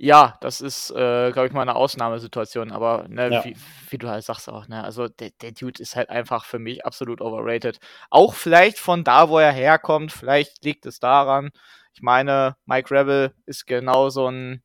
[0.00, 3.44] Ja, das ist, äh, glaube ich, mal eine Ausnahmesituation, aber ne, ja.
[3.44, 3.56] wie,
[3.90, 6.86] wie, du halt sagst auch, ne, also der, der, Dude ist halt einfach für mich
[6.86, 7.80] absolut overrated.
[8.08, 11.50] Auch vielleicht von da, wo er herkommt, vielleicht liegt es daran.
[11.94, 14.62] Ich meine, Mike Rebel ist genau so ein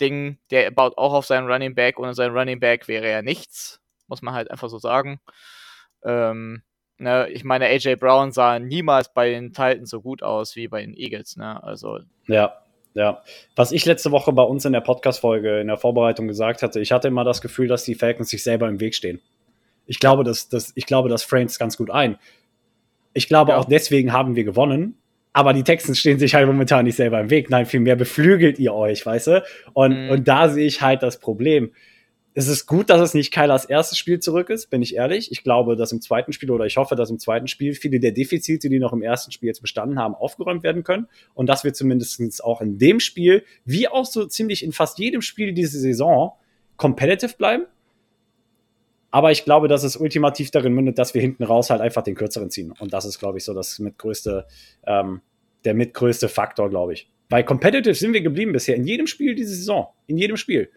[0.00, 1.98] Ding, der baut auch auf seinen Running Back.
[1.98, 5.18] Ohne seinen Running Back wäre er nichts, muss man halt einfach so sagen.
[6.04, 6.62] Ähm,
[6.98, 10.82] ne, ich meine, AJ Brown sah niemals bei den Titans so gut aus wie bei
[10.82, 11.60] den Eagles, ne?
[11.64, 11.98] Also.
[12.28, 12.62] Ja,
[12.98, 13.22] ja.
[13.56, 16.92] Was ich letzte Woche bei uns in der Podcast-Folge in der Vorbereitung gesagt hatte, ich
[16.92, 19.20] hatte immer das Gefühl, dass die Falcons sich selber im Weg stehen.
[19.86, 22.18] Ich glaube, das, das, ich glaube, das frames ganz gut ein.
[23.14, 23.58] Ich glaube, ja.
[23.58, 24.98] auch deswegen haben wir gewonnen.
[25.32, 27.48] Aber die Texans stehen sich halt momentan nicht selber im Weg.
[27.48, 29.44] Nein, vielmehr beflügelt ihr euch, weißt du?
[29.72, 30.10] Und, mhm.
[30.10, 31.70] und da sehe ich halt das Problem
[32.38, 35.32] es ist gut, dass es nicht Kylas erstes Spiel zurück ist, bin ich ehrlich.
[35.32, 38.12] Ich glaube, dass im zweiten Spiel oder ich hoffe, dass im zweiten Spiel viele der
[38.12, 41.08] Defizite, die noch im ersten Spiel jetzt bestanden haben, aufgeräumt werden können.
[41.34, 45.20] Und dass wir zumindest auch in dem Spiel, wie auch so ziemlich in fast jedem
[45.20, 46.30] Spiel diese Saison,
[46.76, 47.64] competitive bleiben.
[49.10, 52.14] Aber ich glaube, dass es ultimativ darin mündet, dass wir hinten raus halt einfach den
[52.14, 52.72] kürzeren ziehen.
[52.78, 54.46] Und das ist, glaube ich, so das mitgrößte,
[54.86, 55.22] ähm,
[55.64, 57.10] der mitgrößte Faktor, glaube ich.
[57.30, 59.88] Weil competitive sind wir geblieben bisher in jedem Spiel diese Saison.
[60.06, 60.70] In jedem Spiel.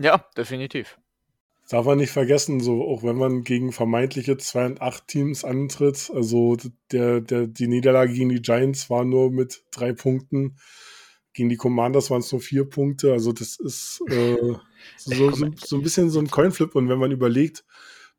[0.00, 0.98] Ja, definitiv.
[1.68, 6.10] Darf man nicht vergessen, so auch wenn man gegen vermeintliche 2 und 8 Teams antritt,
[6.12, 6.56] also
[6.90, 10.56] der, der, die Niederlage gegen die Giants war nur mit drei Punkten,
[11.32, 14.54] gegen die Commanders waren es nur vier Punkte, also das ist äh,
[14.96, 17.64] so, so, so, ein bisschen so ein Coinflip und wenn man überlegt,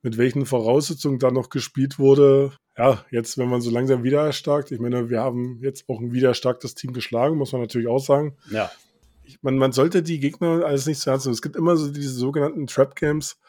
[0.04, 4.72] mit welchen Voraussetzungen da noch gespielt wurde, ja, jetzt, wenn man so langsam wieder erstarkt,
[4.72, 8.00] ich meine, wir haben jetzt auch ein wieder erstarktes Team geschlagen, muss man natürlich auch
[8.00, 8.38] sagen.
[8.50, 8.72] Ja
[9.42, 11.34] man, man sollte die Gegner alles nicht zu ernst nehmen.
[11.34, 13.40] Es gibt immer so diese sogenannten Trap Games,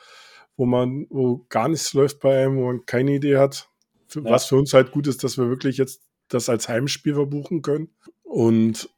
[0.56, 3.68] wo man, wo gar nichts läuft bei einem, wo man keine Idee hat.
[4.06, 4.30] Für, ja.
[4.30, 7.90] Was für uns halt gut ist, dass wir wirklich jetzt das als Heimspiel verbuchen können.
[8.22, 8.88] Und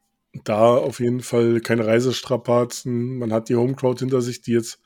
[0.45, 3.19] da auf jeden Fall keine Reisestrapazen.
[3.19, 4.81] Man hat die Homecrowd hinter sich, die jetzt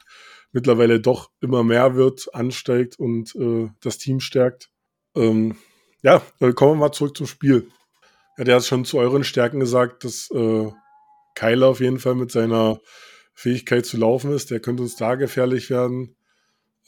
[0.53, 4.71] mittlerweile doch immer mehr wird, ansteigt und äh, das Team stärkt.
[5.15, 5.57] Ähm,
[6.03, 7.69] ja, dann kommen wir mal zurück zum Spiel.
[8.37, 10.71] Ja, der hat schon zu euren Stärken gesagt, dass äh,
[11.39, 12.81] Kyler auf jeden Fall mit seiner
[13.33, 14.51] Fähigkeit zu laufen ist.
[14.51, 16.17] Der könnte uns da gefährlich werden.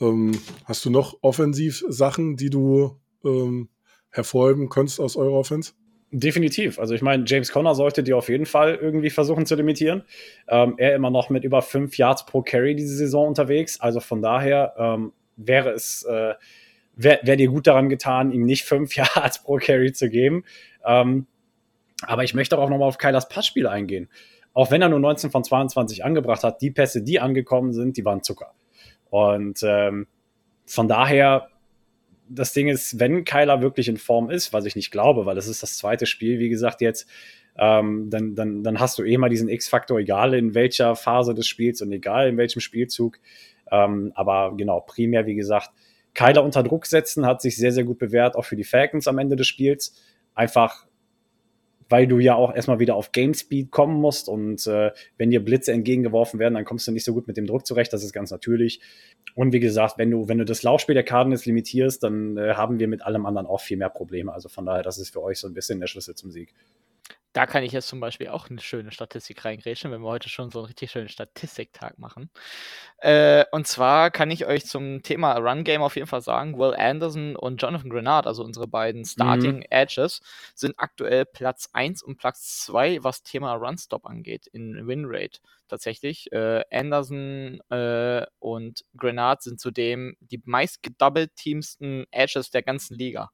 [0.01, 0.33] Ähm,
[0.65, 3.69] hast du noch Offensivsachen, die du ähm,
[4.11, 5.73] hervorheben kannst aus eurer Offense?
[6.11, 6.81] Definitiv.
[6.81, 10.03] Also ich meine, James Conner sollte die auf jeden Fall irgendwie versuchen zu limitieren.
[10.49, 13.79] Ähm, er immer noch mit über fünf Yards pro Carry diese Saison unterwegs.
[13.81, 16.35] Also von daher ähm, wäre es, äh,
[16.97, 20.43] wäre wär dir gut daran getan, ihm nicht fünf Yards pro Carry zu geben.
[20.85, 21.29] Ähm,
[22.03, 24.09] aber ich möchte auch nochmal auf Kylers Passspiel eingehen.
[24.61, 28.05] Auch wenn er nur 19 von 22 angebracht hat, die Pässe, die angekommen sind, die
[28.05, 28.53] waren Zucker.
[29.09, 30.07] Und ähm,
[30.67, 31.49] von daher
[32.29, 35.49] das Ding ist, wenn Kyler wirklich in Form ist, was ich nicht glaube, weil das
[35.49, 37.09] ist das zweite Spiel, wie gesagt, jetzt,
[37.57, 41.47] ähm, dann, dann, dann hast du eh mal diesen X-Faktor, egal in welcher Phase des
[41.47, 43.19] Spiels und egal in welchem Spielzug.
[43.73, 45.71] Ähm, aber genau, primär, wie gesagt,
[46.13, 49.17] Kyler unter Druck setzen hat sich sehr, sehr gut bewährt, auch für die Falcons am
[49.17, 49.95] Ende des Spiels.
[50.35, 50.85] Einfach
[51.91, 55.45] weil du ja auch erstmal wieder auf Game Speed kommen musst und äh, wenn dir
[55.45, 58.13] Blitze entgegengeworfen werden, dann kommst du nicht so gut mit dem Druck zurecht, das ist
[58.13, 58.81] ganz natürlich.
[59.35, 62.79] Und wie gesagt, wenn du, wenn du das Laufspiel der Cardinals limitierst, dann äh, haben
[62.79, 64.33] wir mit allem anderen auch viel mehr Probleme.
[64.33, 66.55] Also von daher, das ist für euch so ein bisschen der Schlüssel zum Sieg.
[67.33, 70.51] Da kann ich jetzt zum Beispiel auch eine schöne Statistik reingrätschen, wenn wir heute schon
[70.51, 72.31] so einen richtig schönen Statistiktag machen.
[72.99, 76.75] Äh, und zwar kann ich euch zum Thema Run Game auf jeden Fall sagen, Will
[76.75, 79.67] Anderson und Jonathan Grenard, also unsere beiden Starting mhm.
[79.71, 80.21] Edges,
[80.55, 85.39] sind aktuell Platz 1 und Platz 2, was Thema Run Stop angeht, in Win Rate
[85.69, 86.33] tatsächlich.
[86.33, 90.81] Äh, Anderson äh, und Grenard sind zudem die meist
[91.37, 93.31] teamsten Edges der ganzen Liga.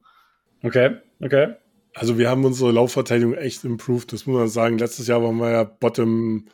[0.63, 1.55] Okay, okay.
[1.97, 4.77] Also wir haben unsere Laufverteidigung echt improved, das muss man sagen.
[4.77, 6.47] Letztes Jahr waren wir ja Bottom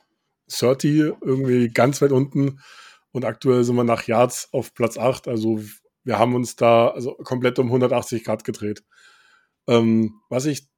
[0.50, 2.62] 30, irgendwie ganz weit unten.
[3.12, 5.28] Und aktuell sind wir nach Yards auf Platz 8.
[5.28, 5.60] Also
[6.06, 8.84] wir haben uns da also komplett um 180 Grad gedreht.
[9.68, 10.70] Ähm, was ich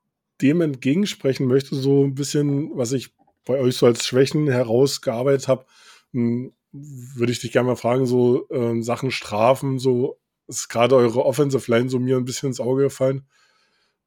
[0.42, 3.14] dem entgegensprechen möchte, so ein bisschen, was ich
[3.46, 5.66] bei euch so als Schwächen herausgearbeitet habe,
[6.12, 11.24] hm, würde ich dich gerne mal fragen, so äh, Sachen Strafen, so ist gerade eure
[11.24, 13.28] Offensive Line so mir ein bisschen ins Auge gefallen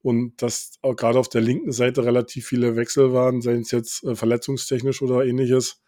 [0.03, 4.05] und dass auch gerade auf der linken Seite relativ viele Wechsel waren, seien es jetzt
[4.05, 5.83] äh, verletzungstechnisch oder ähnliches.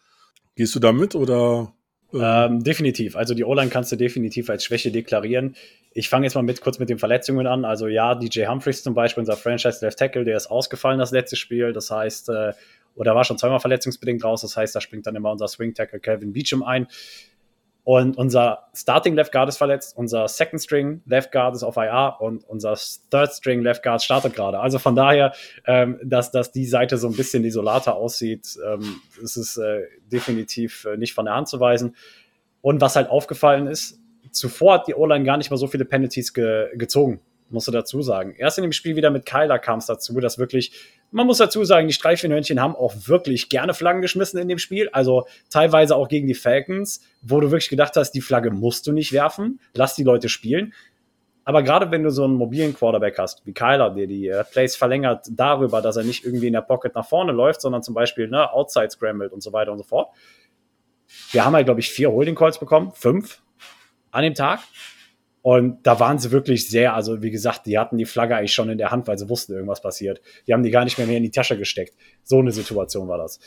[0.57, 1.73] Gehst du da mit oder?
[2.13, 2.19] Äh?
[2.19, 3.17] Ähm, definitiv.
[3.17, 5.55] Also die O-Line kannst du definitiv als Schwäche deklarieren.
[5.93, 7.65] Ich fange jetzt mal mit, kurz mit den Verletzungen an.
[7.65, 11.37] Also ja, DJ Humphreys zum Beispiel, unser Franchise Left Tackle, der ist ausgefallen das letzte
[11.37, 11.73] Spiel.
[11.73, 12.53] Das heißt, äh,
[12.97, 14.43] oder war schon zweimal verletzungsbedingt raus.
[14.43, 16.89] Das heißt, da springt dann immer unser Swing Tackle Calvin Beecham ein.
[17.93, 22.19] Und unser Starting Left Guard ist verletzt, unser Second String Left Guard ist auf IR
[22.21, 22.77] und unser
[23.11, 24.61] Third String Left Guard startet gerade.
[24.61, 25.33] Also von daher,
[25.67, 30.85] ähm, dass, dass die Seite so ein bisschen isolater aussieht, ähm, ist es äh, definitiv
[30.85, 31.97] äh, nicht von der Hand zu weisen.
[32.61, 33.99] Und was halt aufgefallen ist,
[34.31, 37.21] zuvor hat die O-Line gar nicht mal so viele Penalties ge gezogen
[37.51, 38.35] musst du dazu sagen.
[38.37, 40.73] Erst in dem Spiel wieder mit Kyler kam es dazu, dass wirklich,
[41.11, 44.89] man muss dazu sagen, die Streifenhörnchen haben auch wirklich gerne Flaggen geschmissen in dem Spiel.
[44.91, 48.93] Also teilweise auch gegen die Falcons, wo du wirklich gedacht hast, die Flagge musst du
[48.93, 50.73] nicht werfen, lass die Leute spielen.
[51.45, 54.77] Aber gerade wenn du so einen mobilen Quarterback hast, wie Kyler, der die äh, Plays
[54.77, 58.29] verlängert darüber, dass er nicht irgendwie in der Pocket nach vorne läuft, sondern zum Beispiel
[58.29, 60.15] ne, outside scrambled und so weiter und so fort.
[61.33, 63.43] Wir haben halt, glaube ich, vier Holding Calls bekommen, fünf
[64.11, 64.61] an dem Tag.
[65.43, 68.69] Und da waren sie wirklich sehr, also wie gesagt, die hatten die Flagge eigentlich schon
[68.69, 70.21] in der Hand, weil sie wussten, irgendwas passiert.
[70.47, 71.95] Die haben die gar nicht mehr, mehr in die Tasche gesteckt.
[72.25, 73.41] So eine Situation war das.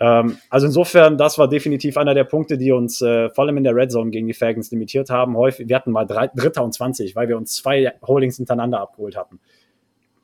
[0.00, 3.64] Ähm, also insofern, das war definitiv einer der Punkte, die uns äh, vor allem in
[3.64, 5.36] der Red Zone gegen die Falcons limitiert haben.
[5.36, 9.16] Häufig, wir hatten mal drei, Dritter und 20, weil wir uns zwei Holdings hintereinander abgeholt
[9.16, 9.40] hatten.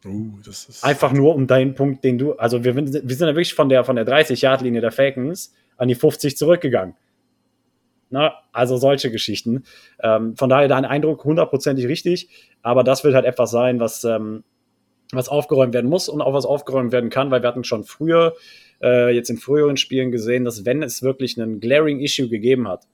[0.06, 0.32] Uh,
[0.82, 3.84] Einfach nur um deinen Punkt, den du, also wir, wir sind ja wirklich von der,
[3.84, 6.94] von der 30-Yard-Linie der Falcons an die 50 zurückgegangen.
[8.10, 8.32] Ne?
[8.52, 9.64] Also solche Geschichten.
[10.02, 12.28] Ähm, von daher dein Eindruck hundertprozentig richtig,
[12.62, 14.44] aber das wird halt etwas sein, was, ähm,
[15.12, 18.34] was aufgeräumt werden muss und auch was aufgeräumt werden kann, weil wir hatten schon früher,
[18.82, 22.86] äh, jetzt in früheren Spielen gesehen, dass wenn es wirklich einen glaring Issue gegeben hat,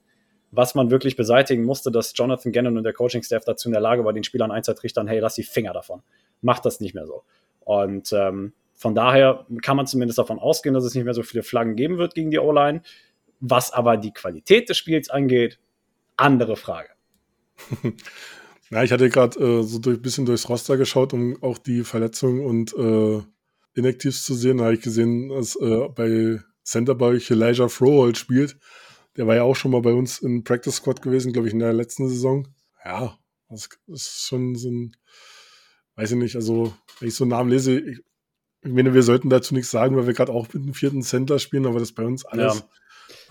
[0.51, 4.03] was man wirklich beseitigen musste, dass Jonathan Gannon und der Coaching-Staff dazu in der Lage
[4.03, 6.01] war, den Spielern einzutrichtern, hey, lass die Finger davon.
[6.41, 7.23] Macht das nicht mehr so.
[7.61, 11.43] Und ähm, von daher kann man zumindest davon ausgehen, dass es nicht mehr so viele
[11.43, 12.81] Flaggen geben wird gegen die O-Line.
[13.41, 15.59] Was aber die Qualität des Spiels angeht,
[16.15, 16.89] andere Frage.
[18.71, 22.39] Ja, ich hatte gerade äh, so ein bisschen durchs Roster geschaut, um auch die Verletzungen
[22.39, 23.21] und äh,
[23.73, 24.57] Inactives zu sehen.
[24.57, 28.57] Da habe ich gesehen, dass äh, bei Center bei euch Elijah Froholt spielt.
[29.17, 31.59] Der war ja auch schon mal bei uns im Practice Squad gewesen, glaube ich, in
[31.59, 32.47] der letzten Saison.
[32.85, 33.19] Ja,
[33.49, 34.95] das ist schon so ein,
[35.95, 37.99] weiß ich nicht, also wenn ich so einen Namen lese, ich,
[38.61, 41.39] ich meine, wir sollten dazu nichts sagen, weil wir gerade auch mit dem vierten Center
[41.39, 42.69] spielen, aber das bei uns alles ja.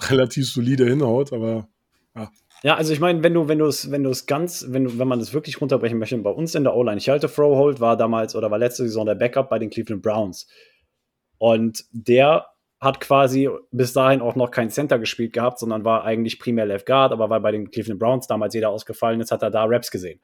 [0.09, 1.69] Relativ solide hinhaut, aber
[2.15, 2.31] ja.
[2.63, 4.99] Ja, also ich meine, wenn du, wenn du es, wenn du es ganz, wenn du,
[4.99, 7.97] wenn man es wirklich runterbrechen möchte, bei uns in der O-Line, ich halte Froholt war
[7.97, 10.47] damals oder war letzte Saison der Backup bei den Cleveland Browns.
[11.39, 12.47] Und der
[12.81, 16.87] hat quasi bis dahin auch noch kein Center gespielt gehabt, sondern war eigentlich primär Left
[16.87, 19.91] Guard, aber weil bei den Cleveland Browns damals jeder ausgefallen ist, hat er da Raps
[19.91, 20.21] gesehen.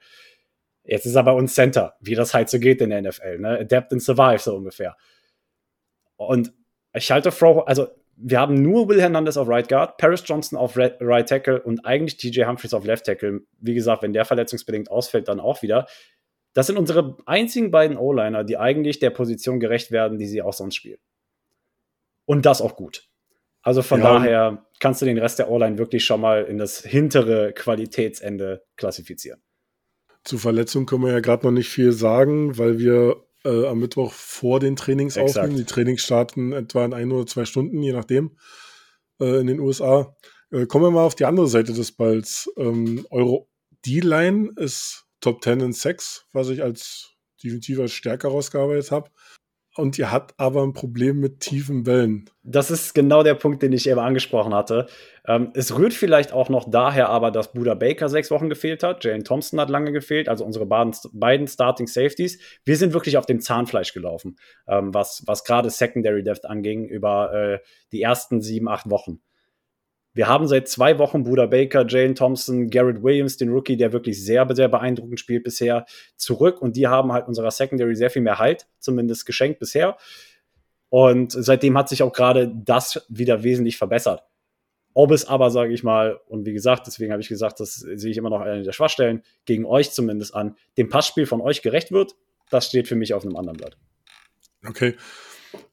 [0.83, 3.59] Jetzt ist er bei uns Center, wie das halt so geht in der NFL, ne?
[3.59, 4.95] Adapt and survive, so ungefähr.
[6.15, 6.53] Und
[6.93, 7.87] ich halte Froholt, also
[8.19, 12.17] wir haben nur Will Hernandez auf Right Guard, Paris Johnson auf Right Tackle und eigentlich
[12.17, 13.41] TJ Humphries auf Left Tackle.
[13.59, 15.85] Wie gesagt, wenn der verletzungsbedingt ausfällt, dann auch wieder.
[16.53, 20.53] Das sind unsere einzigen beiden O-Liner, die eigentlich der Position gerecht werden, die sie auch
[20.53, 20.97] sonst spielen.
[22.25, 23.07] Und das auch gut.
[23.61, 24.13] Also von ja.
[24.13, 29.41] daher kannst du den Rest der O-Line wirklich schon mal in das hintere Qualitätsende klassifizieren.
[30.23, 34.11] Zu Verletzungen können wir ja gerade noch nicht viel sagen, weil wir äh, am Mittwoch
[34.11, 35.37] vor den Trainings Exakt.
[35.37, 35.57] aufnehmen.
[35.57, 38.37] Die Trainings starten etwa in ein oder zwei Stunden, je nachdem,
[39.19, 40.15] äh, in den USA.
[40.51, 42.51] Äh, kommen wir mal auf die andere Seite des Balls.
[42.57, 43.47] Ähm, eure
[43.85, 49.09] D-Line ist Top 10 in Sex, was ich als definitiv als stärker rausgearbeitet habe
[49.77, 52.29] und ihr habt aber ein Problem mit tiefen Wellen.
[52.43, 54.87] Das ist genau der Punkt, den ich eben angesprochen hatte.
[55.25, 59.03] Ähm, es rührt vielleicht auch noch daher aber, dass Buda Baker sechs Wochen gefehlt hat.
[59.03, 62.39] Jalen Thompson hat lange gefehlt, also unsere beiden, Starting Safeties.
[62.63, 67.33] Wir sind wirklich auf dem Zahnfleisch gelaufen, ähm, was, was gerade Secondary Depth anging, über
[67.33, 67.59] äh,
[67.91, 69.21] die ersten sieben, acht Wochen.
[70.17, 74.25] Wir haben seit zwei Wochen Buda Baker, Jalen Thompson, Garrett Williams, den Rookie, der wirklich
[74.25, 76.59] sehr, sehr beeindruckend spielt bisher, zurück.
[76.59, 79.95] Und die haben halt unserer Secondary sehr viel mehr Halt, zumindest geschenkt bisher.
[80.89, 84.23] Und seitdem hat sich auch gerade das wieder wesentlich verbessert.
[84.95, 88.09] Ob es aber, sage ich mal, und wie gesagt, deswegen habe ich gesagt, das sehe
[88.09, 91.91] ich immer noch eine der Schwachstellen, gegen euch zumindest an, dem Passspiel von euch gerecht
[91.91, 92.15] wird,
[92.49, 93.77] das steht für mich auf einem anderen Blatt.
[94.67, 94.95] Okay.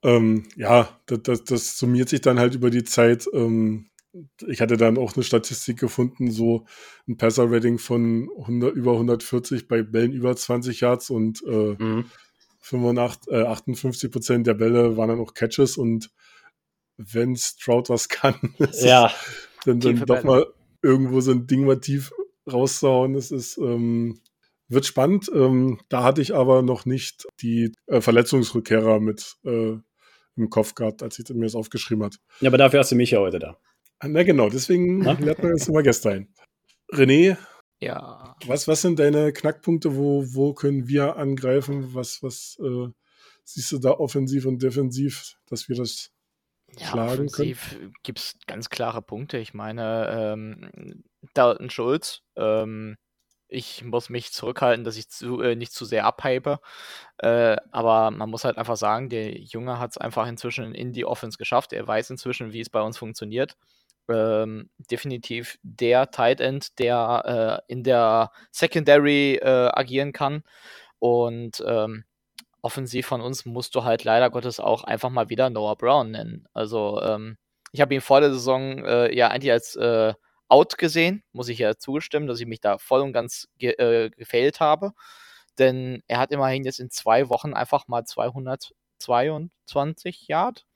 [0.03, 3.27] Ähm, ja, das, das, das, summiert sich dann halt über die Zeit.
[3.33, 3.87] Ähm,
[4.47, 6.67] ich hatte dann auch eine Statistik gefunden, so
[7.09, 12.05] ein Passer-Rating von 100, über 140 bei Bällen über 20 Yards und äh, mhm.
[12.61, 16.11] 85, äh, 58 Prozent der Bälle waren dann auch Catches und
[16.97, 18.35] wenn Stroud was kann,
[18.81, 19.13] ja.
[19.65, 20.47] dann, dann doch mal
[20.83, 22.13] irgendwo so ein Ding mal tief
[22.51, 23.15] rauszuhauen.
[23.15, 24.21] Das ist, ähm,
[24.69, 25.31] wird spannend.
[25.35, 29.77] Ähm, da hatte ich aber noch nicht die äh, Verletzungsrückkehrer mit äh,
[30.37, 32.17] im Kopf gehabt, als ich mir das aufgeschrieben habe.
[32.41, 33.59] Ja, aber dafür hast du mich ja heute da.
[34.03, 36.35] Na genau, deswegen lernt man jetzt immer Gäste ein.
[36.93, 37.37] René,
[37.85, 38.37] ja.
[38.47, 39.97] Was, was sind deine Knackpunkte?
[39.97, 41.95] Wo, wo können wir angreifen?
[41.95, 42.89] Was, was äh,
[43.45, 46.11] siehst du da offensiv und defensiv, dass wir das
[46.79, 47.93] ja, schlagen offensiv können?
[48.03, 49.39] gibt es ganz klare Punkte.
[49.39, 52.97] Ich meine, ähm, Dalton Schulz, ähm,
[53.49, 56.61] ich muss mich zurückhalten, dass ich zu, äh, nicht zu sehr abhype.
[57.19, 61.05] Äh, aber man muss halt einfach sagen, der Junge hat es einfach inzwischen in die
[61.05, 61.73] Offense geschafft.
[61.73, 63.57] Er weiß inzwischen, wie es bei uns funktioniert
[64.09, 70.43] ähm, definitiv der Tight End, der äh, in der Secondary äh, agieren kann.
[70.99, 72.05] Und ähm,
[72.63, 76.47] offensiv von uns musst du halt leider Gottes auch einfach mal wieder Noah Brown nennen.
[76.55, 77.37] Also ähm,
[77.73, 80.15] ich habe ihn vor der Saison äh, ja eigentlich als äh,
[80.49, 84.11] out gesehen, muss ich ja zugestimmen, dass ich mich da voll und ganz ge äh,
[84.11, 84.93] gefailt habe.
[85.59, 90.67] Denn er hat immerhin jetzt in zwei Wochen einfach mal 222 Yard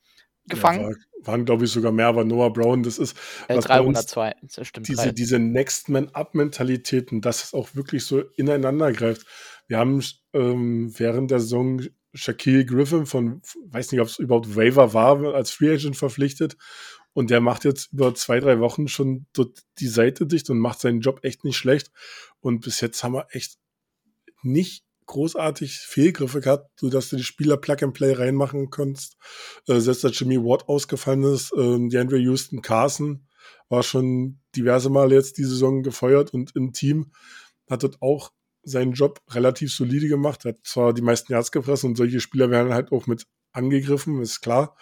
[0.49, 0.81] gefangen.
[0.81, 0.97] Ja, war,
[1.27, 3.17] waren, glaube ich, sogar mehr, aber Noah Brown, das ist
[3.49, 4.89] äh, 302, das stimmt.
[4.89, 9.27] Diese, diese Next-Man-Up-Mentalitäten, dass es auch wirklich so ineinander greift.
[9.67, 11.83] Wir haben ähm, während der Saison
[12.15, 16.57] Shaquille Griffin von, weiß nicht, ob es überhaupt Waiver war, als Free Agent verpflichtet.
[17.13, 19.27] Und der macht jetzt über zwei, drei Wochen schon
[19.79, 21.91] die Seite dicht und macht seinen Job echt nicht schlecht.
[22.41, 23.59] Und bis jetzt haben wir echt
[24.43, 29.17] nicht großartig Fehlgriffe gehabt, sodass du die Spieler Plug and Play reinmachen kannst.
[29.67, 33.27] Äh, selbst als Jimmy Watt ausgefallen ist, äh, die Andrew Houston Carson
[33.69, 37.13] war schon diverse Male jetzt die Saison gefeuert und im Team
[37.69, 38.31] hat dort auch
[38.63, 42.73] seinen Job relativ solide gemacht, hat zwar die meisten Yards gepresst und solche Spieler werden
[42.73, 44.77] halt auch mit angegriffen, ist klar,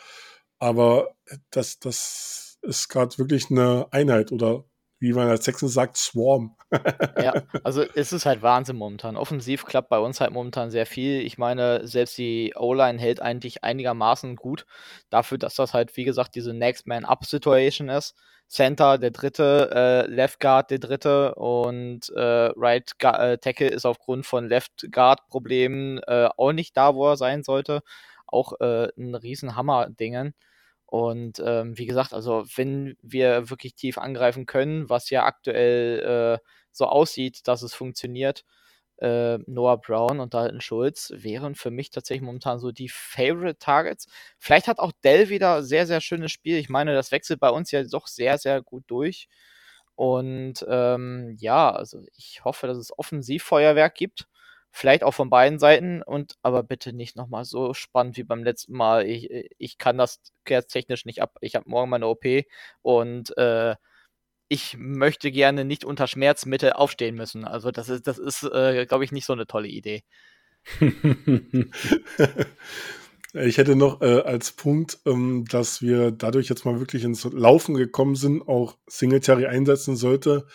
[0.59, 1.15] aber
[1.51, 4.65] das, das ist gerade wirklich eine Einheit oder
[4.99, 6.57] wie man als Texan sagt, Swarm.
[7.23, 9.17] ja, also es ist halt Wahnsinn momentan.
[9.17, 11.21] Offensiv klappt bei uns halt momentan sehr viel.
[11.21, 14.67] Ich meine, selbst die O-Line hält eigentlich einigermaßen gut
[15.11, 18.15] dafür, dass das halt, wie gesagt, diese Next Man Up Situation ist.
[18.49, 24.25] Center der dritte, äh, Left Guard der dritte und äh, Right äh, Tackle ist aufgrund
[24.25, 27.83] von Left Guard Problemen äh, auch nicht da, wo er sein sollte.
[28.27, 30.35] Auch äh, ein riesen Hammer-Dingen.
[30.87, 36.47] Und ähm, wie gesagt, also wenn wir wirklich tief angreifen können, was ja aktuell äh,
[36.73, 38.45] so aussieht, dass es funktioniert,
[38.99, 44.07] äh, Noah Brown und Dalton Schulz wären für mich tatsächlich momentan so die Favorite Targets.
[44.39, 46.57] Vielleicht hat auch Dell wieder sehr, sehr schönes Spiel.
[46.59, 49.29] Ich meine, das wechselt bei uns ja doch sehr, sehr gut durch.
[49.95, 54.27] Und ähm, ja, also ich hoffe, dass es Offensivfeuerwerk gibt.
[54.79, 58.75] Vielleicht auch von beiden Seiten und aber bitte nicht nochmal so spannend wie beim letzten
[58.75, 59.07] Mal.
[59.07, 61.39] Ich, ich kann das technisch nicht ab.
[61.41, 62.27] Ich habe morgen meine OP
[62.83, 63.75] und äh,
[64.49, 67.47] ich möchte gerne nicht unter Schmerzmittel aufstehen müssen.
[67.47, 70.05] Also das ist, das ist, äh, glaube ich, nicht so eine tolle Idee.
[73.33, 77.77] ich hätte noch äh, als Punkt, ähm, dass wir dadurch jetzt mal wirklich ins Laufen
[77.77, 80.47] gekommen sind, auch Singletary einsetzen sollte,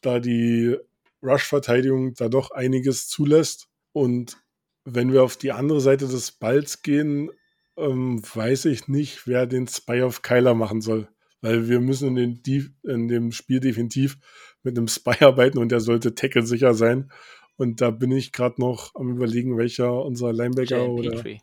[0.00, 0.76] da die
[1.22, 3.67] Rush-Verteidigung da doch einiges zulässt.
[3.92, 4.36] Und
[4.84, 7.30] wenn wir auf die andere Seite des Balls gehen,
[7.76, 11.08] ähm, weiß ich nicht, wer den Spy of Kyler machen soll
[11.40, 14.18] weil wir müssen in, den, in dem Spiel definitiv
[14.62, 17.10] mit einem Spy arbeiten und der sollte Tackle sicher sein.
[17.56, 21.10] Und da bin ich gerade noch am überlegen, welcher unserer Linebacker Jane oder.
[21.10, 21.40] Petrie.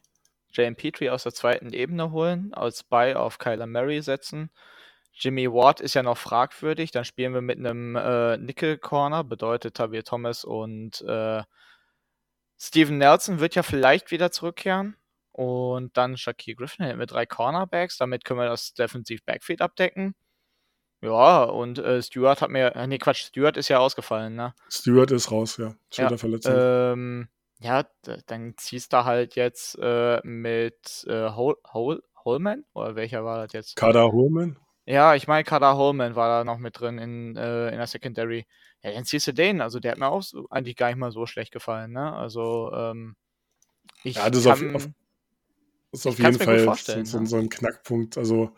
[0.52, 4.50] Jane Petrie aus der zweiten Ebene holen, als Spy auf Kyler Murray setzen.
[5.12, 6.92] Jimmy Ward ist ja noch fragwürdig.
[6.92, 11.42] Dann spielen wir mit einem äh, Nickel Corner, bedeutet Tavier Thomas und äh,
[12.58, 14.96] Steven Nelson wird ja vielleicht wieder zurückkehren.
[15.32, 17.98] Und dann Shaquille Griffin hätten wir drei Cornerbacks.
[17.98, 20.16] Damit können wir das Defensive Backfield abdecken.
[21.02, 22.76] Ja, und äh, Stewart hat mir.
[22.76, 24.54] Äh, nee, Quatsch, Stewart ist ja ausgefallen, ne?
[24.70, 25.76] Stewart ist raus, ja.
[25.94, 26.54] Schulterverletzung.
[26.54, 27.28] Ja, ähm,
[27.60, 27.84] ja
[28.28, 32.64] dann ziehst du halt jetzt äh, mit äh, Hol Hol Holman?
[32.74, 33.76] Oder welcher war das jetzt?
[33.76, 34.58] Kada Holman?
[34.86, 38.48] Ja, ich meine, Kada Holman war da noch mit drin in, äh, in der Secondary.
[38.86, 39.62] Ja, dann ziehst du den.
[39.62, 42.14] Also, der hat mir auch so, eigentlich gar nicht mal so schlecht gefallen, ne?
[42.14, 43.16] Also, ähm,
[44.04, 44.90] ich ja, das kann, auf, auf
[45.92, 48.18] ist auf jeden Fall so, so, so, ein Knackpunkt.
[48.18, 48.52] Also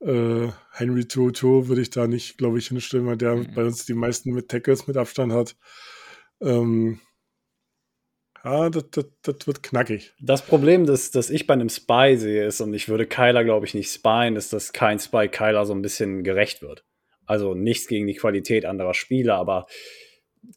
[0.00, 3.54] äh, Henry Toto würde ich da nicht, glaube ich, hinstellen, weil der mhm.
[3.54, 5.56] bei uns die meisten mit Tackles mit Abstand hat.
[6.40, 7.00] Ähm,
[8.44, 10.14] ja, das, das, das, wird knackig.
[10.20, 13.66] Das Problem, das, das ich bei einem Spy sehe, ist, und ich würde Kyler, glaube
[13.66, 16.84] ich, nicht spyen, ist, dass kein Spy Kyler so ein bisschen gerecht wird.
[17.26, 19.66] Also nichts gegen die Qualität anderer Spieler, aber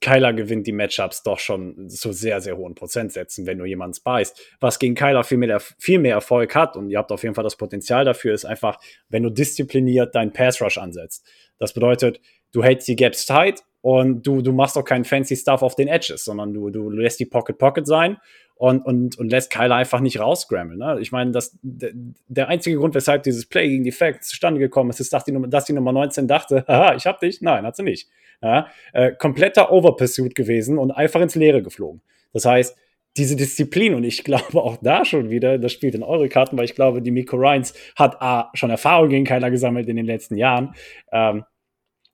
[0.02, 4.42] Kyler gewinnt die Matchups doch schon zu sehr, sehr hohen Prozentsätzen, wenn du jemanden spiest.
[4.60, 7.44] Was gegen Kyler viel mehr, viel mehr Erfolg hat, und ihr habt auf jeden Fall
[7.44, 11.26] das Potenzial dafür, ist einfach, wenn du diszipliniert deinen Pass Rush ansetzt.
[11.60, 12.20] Das bedeutet,
[12.52, 15.88] du hältst die Gaps tight und du, du machst auch keinen fancy Stuff auf den
[15.88, 18.18] Edges, sondern du, du lässt die Pocket Pocket sein
[18.56, 20.80] und, und, und lässt Kyler einfach nicht rausscrammeln.
[20.80, 20.98] Ne?
[21.02, 25.02] Ich meine, das, der einzige Grund, weshalb dieses Play gegen die Facts zustande gekommen ist,
[25.02, 27.42] ist, dass die, dass die Nummer 19 dachte, haha, ich hab dich.
[27.42, 28.10] Nein, hat sie nicht.
[28.42, 28.68] Ja?
[28.94, 32.02] Äh, kompletter Overpursuit gewesen und einfach ins Leere geflogen.
[32.32, 32.78] Das heißt,
[33.18, 36.66] diese Disziplin, und ich glaube auch da schon wieder, das spielt in eure Karten, weil
[36.66, 40.38] ich glaube, die Miko Ryans hat A, schon Erfahrung gegen Kyler gesammelt in den letzten
[40.38, 40.76] Jahren.
[41.12, 41.44] Ähm,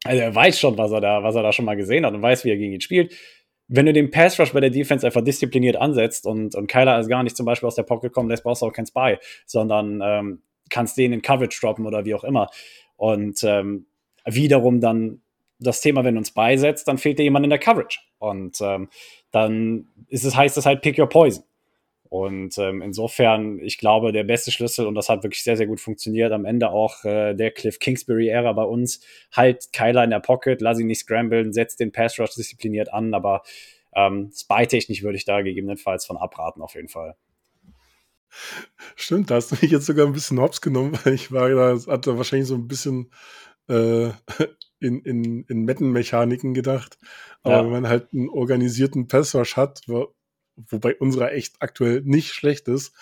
[0.03, 2.23] also er weiß schon, was er da, was er da schon mal gesehen hat und
[2.23, 3.13] weiß, wie er gegen ihn spielt
[3.73, 7.07] wenn du den Pass Rush bei der Defense einfach diszipliniert ansetzt und, und Kyler ist
[7.07, 10.01] gar nicht zum Beispiel aus der Pocket kommen lässt, brauchst du auch kein Spy, sondern
[10.03, 12.49] ähm, kannst den in Coverage droppen oder wie auch immer.
[12.97, 13.85] Und ähm,
[14.25, 15.21] wiederum dann
[15.59, 17.99] das Thema, wenn du uns beisetzt, dann fehlt dir jemand in der Coverage.
[18.19, 18.89] Und ähm,
[19.31, 21.43] dann ist es, heißt es halt Pick Your Poison.
[22.11, 25.79] Und ähm, insofern, ich glaube, der beste Schlüssel, und das hat wirklich sehr, sehr gut
[25.79, 28.99] funktioniert, am Ende auch äh, der Cliff Kingsbury-Ära bei uns,
[29.31, 33.13] halt Kyler in der Pocket, lass ihn nicht scramblen, setzt den Pass Rush diszipliniert an,
[33.13, 33.43] aber
[33.95, 37.15] ähm, Spy-technisch würde ich da gegebenenfalls von abraten, auf jeden Fall.
[38.97, 41.77] Stimmt, da hast du mich jetzt sogar ein bisschen hops genommen, weil ich war da,
[41.87, 43.09] hatte wahrscheinlich so ein bisschen
[43.69, 44.09] äh,
[44.81, 46.97] in, in, in Mettenmechaniken gedacht.
[47.43, 47.63] Aber ja.
[47.63, 49.87] wenn man halt einen organisierten Passwash hat,
[50.69, 52.93] wobei unserer echt aktuell nicht schlecht ist,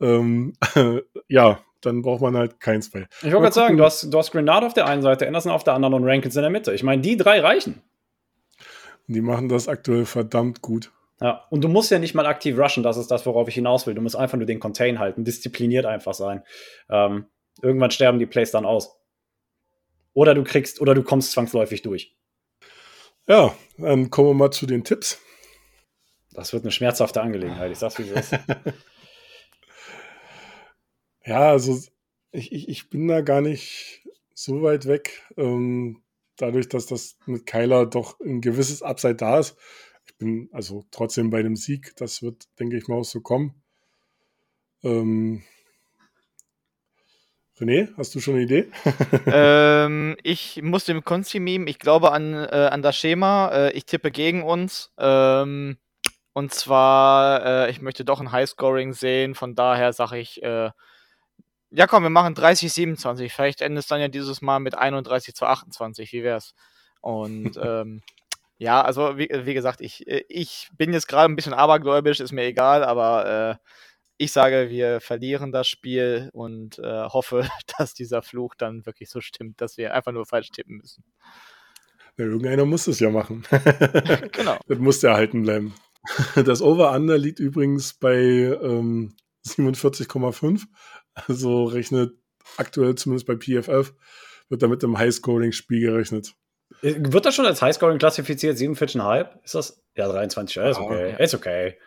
[0.00, 0.54] ähm,
[1.28, 3.06] ja, dann braucht man halt kein Spell.
[3.18, 5.64] Ich wollte gerade sagen, du hast, du hast Grenade auf der einen Seite, Anderson auf
[5.64, 6.72] der anderen und Rankins in der Mitte.
[6.72, 7.82] Ich meine, die drei reichen.
[9.06, 10.90] Die machen das aktuell verdammt gut.
[11.20, 13.86] Ja, und du musst ja nicht mal aktiv rushen, das ist das, worauf ich hinaus
[13.86, 13.94] will.
[13.94, 16.42] Du musst einfach nur den Contain halten, diszipliniert einfach sein.
[16.90, 17.26] Ähm,
[17.62, 18.98] irgendwann sterben die Plays dann aus.
[20.12, 22.16] Oder du kriegst, oder du kommst zwangsläufig durch.
[23.26, 25.20] Ja, dann kommen wir mal zu den Tipps.
[26.34, 28.32] Das wird eine schmerzhafte Angelegenheit, ich sag's wie es ist.
[31.24, 31.80] ja, also
[32.32, 34.02] ich, ich, ich bin da gar nicht
[34.34, 35.22] so weit weg.
[35.36, 36.02] Ähm,
[36.36, 39.56] dadurch, dass das mit Kyler doch ein gewisses Upside da ist.
[40.06, 41.94] Ich bin also trotzdem bei dem Sieg.
[41.96, 43.54] Das wird, denke ich mal, auch so kommen.
[44.82, 45.44] Ähm,
[47.58, 48.68] René, hast du schon eine Idee?
[49.26, 51.70] ähm, ich muss dem Konzi meme.
[51.70, 53.50] Ich glaube an, äh, an das Schema.
[53.50, 54.92] Äh, ich tippe gegen uns.
[54.98, 55.78] Ähm,
[56.34, 60.70] und zwar, äh, ich möchte doch ein Highscoring sehen, von daher sage ich, äh,
[61.70, 63.32] Ja, komm, wir machen 30, 27.
[63.32, 66.12] Vielleicht endet es dann ja dieses Mal mit 31 zu 28.
[66.12, 66.54] Wie wär's?
[67.00, 68.02] Und ähm,
[68.58, 72.44] ja, also wie, wie, gesagt, ich, ich bin jetzt gerade ein bisschen abergläubisch, ist mir
[72.44, 73.68] egal, aber äh,
[74.16, 79.20] ich sage, wir verlieren das Spiel und äh, hoffe, dass dieser Fluch dann wirklich so
[79.20, 81.04] stimmt, dass wir einfach nur falsch tippen müssen.
[82.16, 83.44] Ja, irgendeiner muss es ja machen.
[84.32, 84.58] genau.
[84.68, 85.74] Das muss erhalten bleiben.
[86.44, 89.14] Das Over-Under liegt übrigens bei ähm,
[89.46, 90.62] 47,5.
[91.14, 92.12] Also rechnet
[92.56, 93.94] aktuell zumindest bei PFF,
[94.48, 96.34] wird damit im Highscoring-Spiel gerechnet.
[96.82, 98.56] Wird das schon als Highscoring klassifiziert?
[98.56, 99.28] 47,5?
[99.44, 99.82] Ist das?
[99.96, 100.56] Ja, 23.
[100.56, 101.22] Ja, ist okay.
[101.22, 101.78] Ist okay.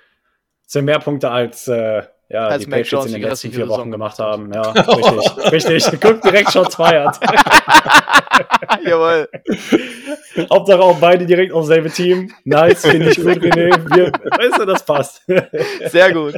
[0.64, 3.70] Das sind mehr Punkte als äh, ja, als die Mac Patriots in den letzten vier
[3.70, 4.52] Wochen gemacht haben.
[4.54, 5.52] Ja, richtig.
[5.52, 6.02] richtig.
[6.02, 7.18] Guck, direkt schon feiert.
[8.84, 9.30] Jawohl.
[10.52, 12.32] Hauptsache auch beide direkt aufs selbe Team.
[12.44, 13.96] Nice, finde ich gut, René.
[13.96, 15.22] Wir, weißt du, das passt.
[15.86, 16.36] Sehr gut.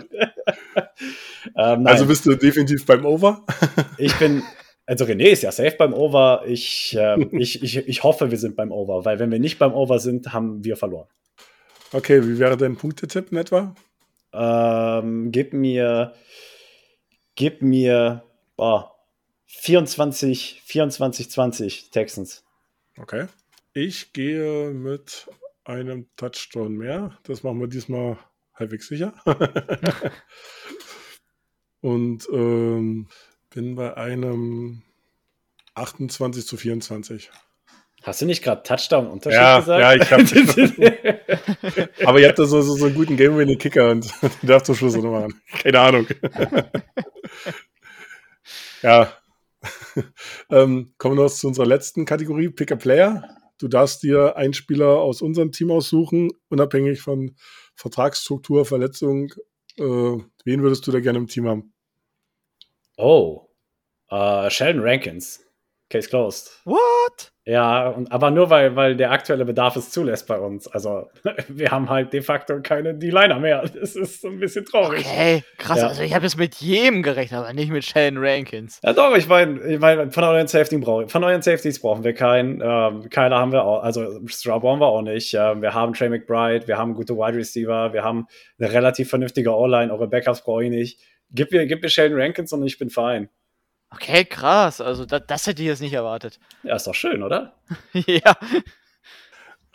[1.56, 3.44] Ähm, also bist du definitiv beim Over?
[3.98, 4.44] ich bin,
[4.86, 6.44] also René ist ja safe beim Over.
[6.46, 9.74] Ich, äh, ich, ich, ich hoffe, wir sind beim Over, weil wenn wir nicht beim
[9.74, 11.08] Over sind, haben wir verloren.
[11.92, 13.74] Okay, wie wäre dein Punktetipp in etwa?
[14.34, 16.14] Ähm, gib mir,
[17.36, 18.24] gib mir,
[18.56, 18.96] boah,
[19.46, 22.44] 24, 24, 20 Texans.
[22.98, 23.28] Okay.
[23.74, 25.28] Ich gehe mit
[25.64, 27.18] einem Touchdown mehr.
[27.24, 28.18] Das machen wir diesmal
[28.54, 29.14] halbwegs sicher.
[31.82, 33.08] Und ähm,
[33.50, 34.84] bin bei einem
[35.76, 37.32] 28 zu 24.
[38.04, 39.82] Hast du nicht gerade Touchdown-Unterschied ja, gesagt?
[39.82, 40.24] Ja, ich habe.
[42.06, 44.10] Aber ihr habt da so, so, so einen guten Game-Winning-Kicker und
[44.42, 45.42] den darfst du Schluss noch machen.
[45.62, 46.08] Keine Ahnung.
[48.82, 49.14] ja.
[50.50, 53.36] ähm, kommen wir noch zu unserer letzten Kategorie, Pick a Player.
[53.58, 57.36] Du darfst dir einen Spieler aus unserem Team aussuchen, unabhängig von
[57.76, 59.34] Vertragsstruktur, Verletzung.
[59.78, 61.74] Äh, wen würdest du da gerne im Team haben?
[62.96, 63.50] Oh,
[64.10, 65.42] uh, Sheldon Rankins.
[65.90, 66.52] Case closed.
[66.66, 67.32] What?
[67.50, 70.68] Ja, und, aber nur weil, weil der aktuelle Bedarf es zulässt bei uns.
[70.68, 71.10] Also
[71.48, 73.64] wir haben halt de facto keine D-Liner mehr.
[73.80, 75.04] Das ist so ein bisschen traurig.
[75.04, 75.80] Okay, krass.
[75.80, 75.88] Ja.
[75.88, 78.80] Also ich habe jetzt mit jedem gerechnet, aber nicht mit Sheldon Rankins.
[78.84, 82.14] Ja doch, ich meine, ich mein, von euren Safety brauchen von euren Safeties brauchen wir
[82.14, 82.62] keinen.
[82.64, 85.34] Ähm, keiner haben wir auch, also Straub brauchen wir auch nicht.
[85.34, 88.28] Ähm, wir haben Trey McBride, wir haben gute Wide Receiver, wir haben
[88.60, 91.00] eine relativ vernünftige O-Line, eure Backups brauche ich nicht.
[91.32, 93.30] Gib mir, gib mir Sheldon Rankins und ich bin fein.
[93.92, 94.82] Okay, krass.
[94.82, 96.40] Also das, das hätte ich jetzt nicht erwartet.
[96.64, 97.54] Ja, ist doch schön, oder?
[97.94, 98.38] ja.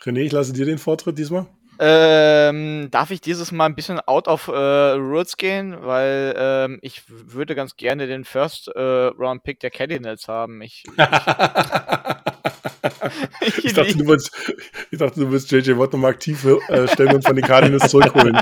[0.01, 1.47] René, ich lasse dir den Vortritt diesmal.
[1.77, 7.01] Ähm, darf ich dieses Mal ein bisschen out of äh, Rules gehen, weil ähm, ich
[7.07, 10.61] würde ganz gerne den First äh, Round Pick der Cardinals haben.
[10.61, 10.93] Ich, ich,
[13.63, 14.31] ich, dachte, du willst,
[14.91, 18.39] ich dachte, du willst JJ Watt nochmal aktiv äh, stellen und von den Cardinals zurückholen.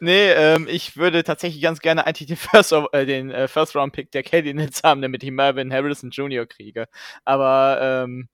[0.00, 3.92] nee, ähm, ich würde tatsächlich ganz gerne eigentlich den First, äh, den äh, First Round
[3.92, 6.46] Pick der Cardinals haben, damit ich Marvin Harrison Jr.
[6.46, 6.86] kriege.
[7.24, 8.28] Aber ähm,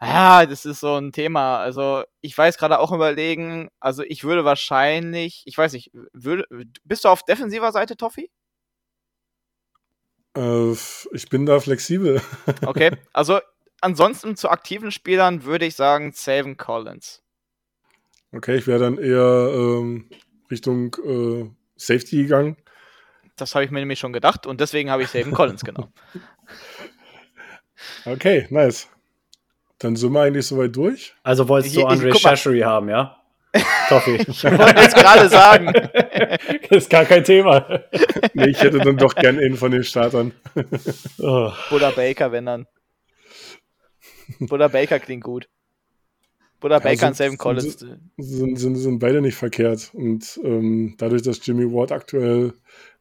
[0.00, 1.58] ja, das ist so ein Thema.
[1.58, 6.44] Also, ich weiß gerade auch überlegen, also ich würde wahrscheinlich, ich weiß nicht, würde,
[6.84, 8.30] bist du auf defensiver Seite, Toffi?
[10.36, 10.72] Äh,
[11.12, 12.20] ich bin da flexibel.
[12.66, 13.40] okay, also
[13.80, 17.22] ansonsten zu aktiven Spielern würde ich sagen Savin Collins.
[18.32, 20.08] Okay, ich wäre dann eher ähm,
[20.50, 22.56] Richtung äh, Safety gegangen.
[23.36, 25.92] Das habe ich mir nämlich schon gedacht und deswegen habe ich Savin Collins genommen.
[28.04, 28.88] Okay, nice.
[29.78, 31.14] Dann sind wir eigentlich soweit durch.
[31.22, 33.18] Also wolltest du Andre Shashery haben, ja?
[33.88, 34.16] Toffi.
[34.28, 35.72] ich wollte jetzt gerade sagen.
[35.72, 37.82] das ist gar kein Thema.
[38.34, 40.32] nee, ich hätte dann doch gern einen von den Startern.
[41.18, 41.52] oh.
[41.70, 42.66] Buddha Baker, wenn dann.
[44.40, 45.48] Buddha Baker klingt gut.
[46.60, 47.78] Buddha ja, Baker und Sam Collins.
[48.16, 49.90] Sind, sind, sind, beide nicht verkehrt.
[49.94, 52.52] Und ähm, dadurch, dass Jimmy Ward aktuell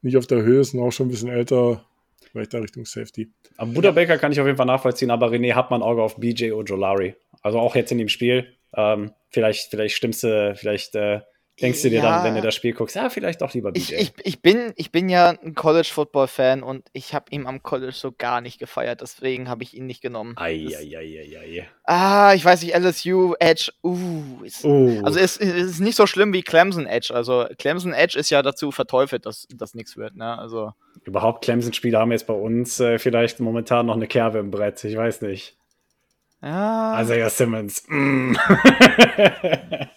[0.02, 1.84] nicht auf der Höhe ist und auch schon ein bisschen älter,
[2.32, 3.32] vielleicht da Richtung Safety.
[3.58, 6.18] Aber Buddha Baker kann ich auf jeden Fall nachvollziehen, aber René hat man Auge auf
[6.18, 7.16] BJ Ojolari.
[7.42, 8.54] Also auch jetzt in dem Spiel.
[8.76, 11.22] Ähm, vielleicht, vielleicht stimmst du, vielleicht äh,
[11.62, 13.80] denkst du dir ja, dann, wenn du das Spiel guckst, ja, vielleicht doch lieber BJ.
[13.80, 17.94] Ich, ich, ich, bin, ich bin ja ein College-Football-Fan und ich habe ihn am College
[17.94, 20.36] so gar nicht gefeiert, deswegen habe ich ihn nicht genommen.
[20.38, 21.68] Eieieiei.
[21.84, 24.44] Ah, ich weiß nicht, LSU, Edge, uh.
[24.44, 25.02] Ist, uh.
[25.04, 27.14] Also es, es, ist nicht so schlimm wie Clemson Edge.
[27.14, 30.38] Also Clemson Edge ist ja dazu verteufelt, dass das nichts wird, ne?
[30.38, 30.74] Also.
[31.06, 34.96] Überhaupt Clemson-Spieler haben jetzt bei uns äh, vielleicht momentan noch eine Kerbe im Brett, ich
[34.96, 35.58] weiß nicht.
[36.42, 36.94] Ja.
[36.94, 37.84] Also ja, Simmons.
[37.88, 38.36] Mm.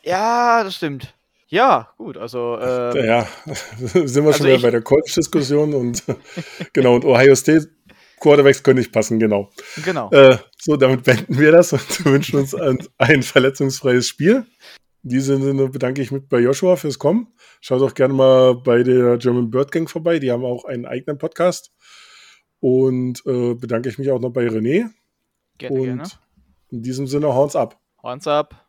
[0.02, 1.14] ja, das stimmt.
[1.50, 2.56] Ja, gut, also.
[2.58, 3.28] Äh, ja,
[3.76, 6.04] sind wir also schon wieder bei der College-Diskussion und
[6.72, 7.68] genau, und Ohio State
[8.20, 9.50] Quarterbacks können nicht passen, genau.
[9.84, 10.10] Genau.
[10.12, 14.46] Äh, so, damit beenden wir das und wünschen uns ein, ein verletzungsfreies Spiel.
[15.02, 17.32] In diesem Sinne bedanke ich mich bei Joshua fürs Kommen.
[17.60, 20.18] Schaut auch gerne mal bei der German Bird Gang vorbei.
[20.18, 21.72] Die haben auch einen eigenen Podcast.
[22.60, 24.90] Und äh, bedanke ich mich auch noch bei René.
[25.56, 26.02] Gerne, Und gerne.
[26.68, 27.80] in diesem Sinne, horns ab.
[28.02, 28.66] Horns ab.